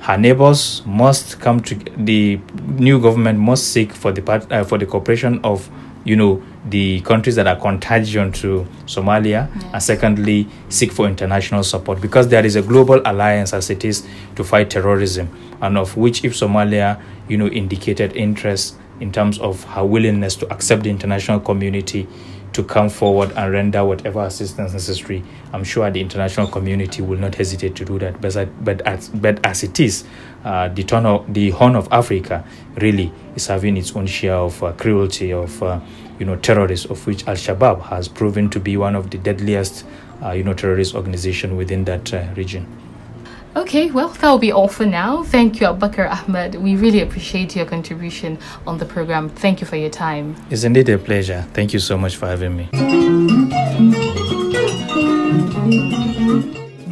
her 0.00 0.16
neighbors 0.16 0.82
must 0.86 1.40
come 1.40 1.60
to 1.60 1.74
the 1.96 2.40
new 2.78 3.00
government 3.00 3.38
must 3.38 3.72
seek 3.72 3.92
for 3.92 4.12
the 4.12 4.22
part, 4.22 4.50
uh, 4.50 4.64
for 4.64 4.78
the 4.78 4.86
cooperation 4.86 5.40
of 5.44 5.68
you 6.08 6.16
know 6.16 6.42
the 6.64 7.00
countries 7.02 7.36
that 7.36 7.46
are 7.46 7.56
contagion 7.56 8.32
to 8.32 8.66
Somalia, 8.86 9.48
yes. 9.54 9.64
and 9.72 9.82
secondly, 9.82 10.48
seek 10.68 10.90
for 10.92 11.06
international 11.06 11.62
support 11.62 12.00
because 12.00 12.28
there 12.28 12.44
is 12.44 12.56
a 12.56 12.62
global 12.62 13.00
alliance 13.04 13.52
as 13.52 13.70
it 13.70 13.84
is 13.84 14.06
to 14.36 14.42
fight 14.42 14.70
terrorism, 14.70 15.28
and 15.60 15.76
of 15.76 15.96
which 15.96 16.24
if 16.24 16.32
Somalia, 16.32 17.00
you 17.28 17.36
know, 17.36 17.46
indicated 17.48 18.16
interest 18.16 18.76
in 19.00 19.12
terms 19.12 19.38
of 19.38 19.62
her 19.64 19.84
willingness 19.84 20.34
to 20.36 20.52
accept 20.52 20.82
the 20.82 20.90
international 20.90 21.40
community 21.40 22.08
to 22.52 22.62
come 22.64 22.88
forward 22.88 23.32
and 23.36 23.52
render 23.52 23.84
whatever 23.84 24.22
assistance 24.24 24.72
necessary. 24.72 25.22
I'm 25.52 25.64
sure 25.64 25.90
the 25.90 26.00
international 26.00 26.46
community 26.48 27.02
will 27.02 27.18
not 27.18 27.34
hesitate 27.34 27.76
to 27.76 27.84
do 27.84 27.98
that. 27.98 28.20
But, 28.20 28.64
but, 28.64 28.80
as, 28.82 29.08
but 29.08 29.44
as 29.44 29.62
it 29.62 29.78
is, 29.80 30.04
uh, 30.44 30.68
the, 30.68 31.24
the 31.28 31.50
Horn 31.50 31.76
of 31.76 31.88
Africa 31.90 32.44
really 32.76 33.12
is 33.34 33.46
having 33.46 33.76
its 33.76 33.94
own 33.94 34.06
share 34.06 34.36
of 34.36 34.62
uh, 34.62 34.72
cruelty, 34.72 35.32
of 35.32 35.62
uh, 35.62 35.80
you 36.18 36.26
know 36.26 36.36
terrorists, 36.36 36.86
of 36.86 37.06
which 37.06 37.26
Al 37.26 37.34
Shabaab 37.34 37.82
has 37.88 38.08
proven 38.08 38.50
to 38.50 38.60
be 38.60 38.76
one 38.76 38.94
of 38.94 39.10
the 39.10 39.18
deadliest 39.18 39.84
uh, 40.22 40.32
you 40.32 40.42
know 40.42 40.54
terrorist 40.54 40.94
organization 40.94 41.56
within 41.56 41.84
that 41.84 42.12
uh, 42.12 42.26
region. 42.36 42.66
Okay, 43.56 43.90
well, 43.90 44.08
that 44.08 44.30
will 44.30 44.38
be 44.38 44.52
all 44.52 44.68
for 44.68 44.86
now. 44.86 45.24
Thank 45.24 45.60
you, 45.60 45.66
Abubakar 45.66 46.08
Ahmed. 46.10 46.54
We 46.56 46.76
really 46.76 47.00
appreciate 47.00 47.56
your 47.56 47.66
contribution 47.66 48.38
on 48.66 48.78
the 48.78 48.84
program. 48.84 49.28
Thank 49.30 49.60
you 49.60 49.66
for 49.66 49.76
your 49.76 49.90
time. 49.90 50.36
It's 50.50 50.64
indeed 50.64 50.88
a 50.90 50.98
pleasure. 50.98 51.44
Thank 51.54 51.72
you 51.72 51.78
so 51.80 51.96
much 51.96 52.16
for 52.16 52.26
having 52.26 52.56
me. 52.56 52.68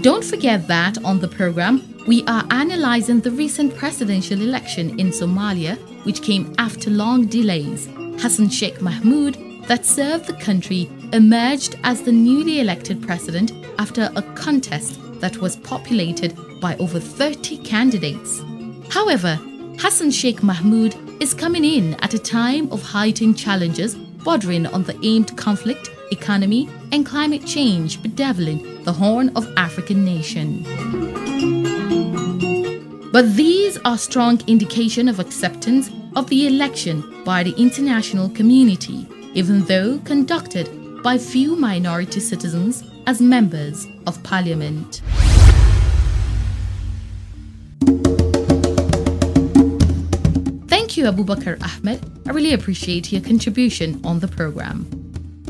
Don't 0.02 0.24
forget 0.24 0.66
that 0.68 1.02
on 1.04 1.20
the 1.20 1.28
program, 1.28 1.82
we 2.06 2.24
are 2.26 2.44
analyzing 2.50 3.20
the 3.20 3.30
recent 3.30 3.76
presidential 3.76 4.40
election 4.40 4.98
in 4.98 5.08
Somalia, 5.10 5.76
which 6.04 6.22
came 6.22 6.54
after 6.58 6.90
long 6.90 7.26
delays. 7.26 7.86
Hassan 8.18 8.48
Sheikh 8.48 8.78
Mohamud, 8.78 9.66
that 9.66 9.84
served 9.84 10.26
the 10.26 10.34
country, 10.34 10.88
emerged 11.12 11.76
as 11.84 12.02
the 12.02 12.12
newly 12.12 12.60
elected 12.60 13.02
president 13.02 13.52
after 13.78 14.10
a 14.14 14.22
contest 14.34 15.00
that 15.20 15.38
was 15.38 15.56
populated 15.56 16.36
by 16.66 16.76
over 16.78 16.98
30 16.98 17.58
candidates. 17.58 18.42
However, 18.90 19.38
Hassan 19.78 20.10
Sheikh 20.10 20.40
Mohamud 20.40 21.22
is 21.22 21.32
coming 21.32 21.64
in 21.64 21.94
at 22.02 22.12
a 22.12 22.18
time 22.18 22.68
of 22.72 22.82
heightened 22.82 23.38
challenges 23.38 23.94
bordering 23.94 24.66
on 24.66 24.82
the 24.82 24.98
aimed 25.04 25.36
conflict, 25.36 25.90
economy, 26.10 26.68
and 26.90 27.06
climate 27.06 27.46
change 27.46 28.02
bedeviling 28.02 28.82
the 28.82 28.92
Horn 28.92 29.30
of 29.36 29.46
African 29.56 30.04
nation. 30.04 30.64
But 33.12 33.36
these 33.36 33.78
are 33.84 33.96
strong 33.96 34.42
indication 34.48 35.08
of 35.08 35.20
acceptance 35.20 35.88
of 36.16 36.28
the 36.30 36.48
election 36.48 37.22
by 37.24 37.44
the 37.44 37.54
international 37.56 38.28
community, 38.30 39.06
even 39.34 39.64
though 39.66 40.00
conducted 40.00 40.66
by 41.04 41.16
few 41.16 41.54
minority 41.54 42.18
citizens 42.18 42.82
as 43.06 43.20
members 43.20 43.86
of 44.08 44.20
parliament. 44.24 45.00
Abubakar 51.06 51.60
Ahmed. 51.62 52.00
I 52.28 52.32
really 52.32 52.52
appreciate 52.52 53.12
your 53.12 53.22
contribution 53.22 54.00
on 54.04 54.20
the 54.20 54.28
program. 54.28 54.86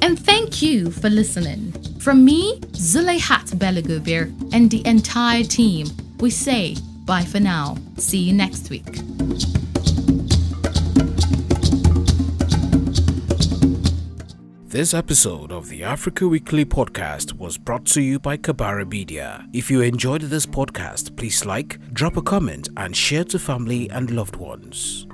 And 0.02 0.18
thank 0.18 0.62
you 0.62 0.90
for 0.90 1.08
listening. 1.10 1.72
From 1.98 2.24
me, 2.24 2.60
Zulayhat 2.72 3.56
Belagubir, 3.56 4.32
and 4.52 4.70
the 4.70 4.86
entire 4.86 5.42
team, 5.42 5.86
we 6.20 6.30
say 6.30 6.76
bye 7.04 7.24
for 7.24 7.40
now. 7.40 7.76
See 7.96 8.18
you 8.18 8.32
next 8.32 8.70
week. 8.70 9.00
This 14.68 14.92
episode 14.92 15.52
of 15.52 15.70
the 15.70 15.82
Africa 15.84 16.28
Weekly 16.28 16.66
podcast 16.66 17.32
was 17.32 17.56
brought 17.56 17.86
to 17.86 18.02
you 18.02 18.18
by 18.18 18.36
Kabara 18.36 18.86
Media. 18.86 19.46
If 19.54 19.70
you 19.70 19.80
enjoyed 19.80 20.20
this 20.22 20.44
podcast, 20.44 21.16
please 21.16 21.46
like, 21.46 21.78
drop 21.94 22.18
a 22.18 22.22
comment, 22.22 22.68
and 22.76 22.94
share 22.94 23.24
to 23.24 23.38
family 23.38 23.88
and 23.88 24.10
loved 24.10 24.36
ones. 24.36 25.06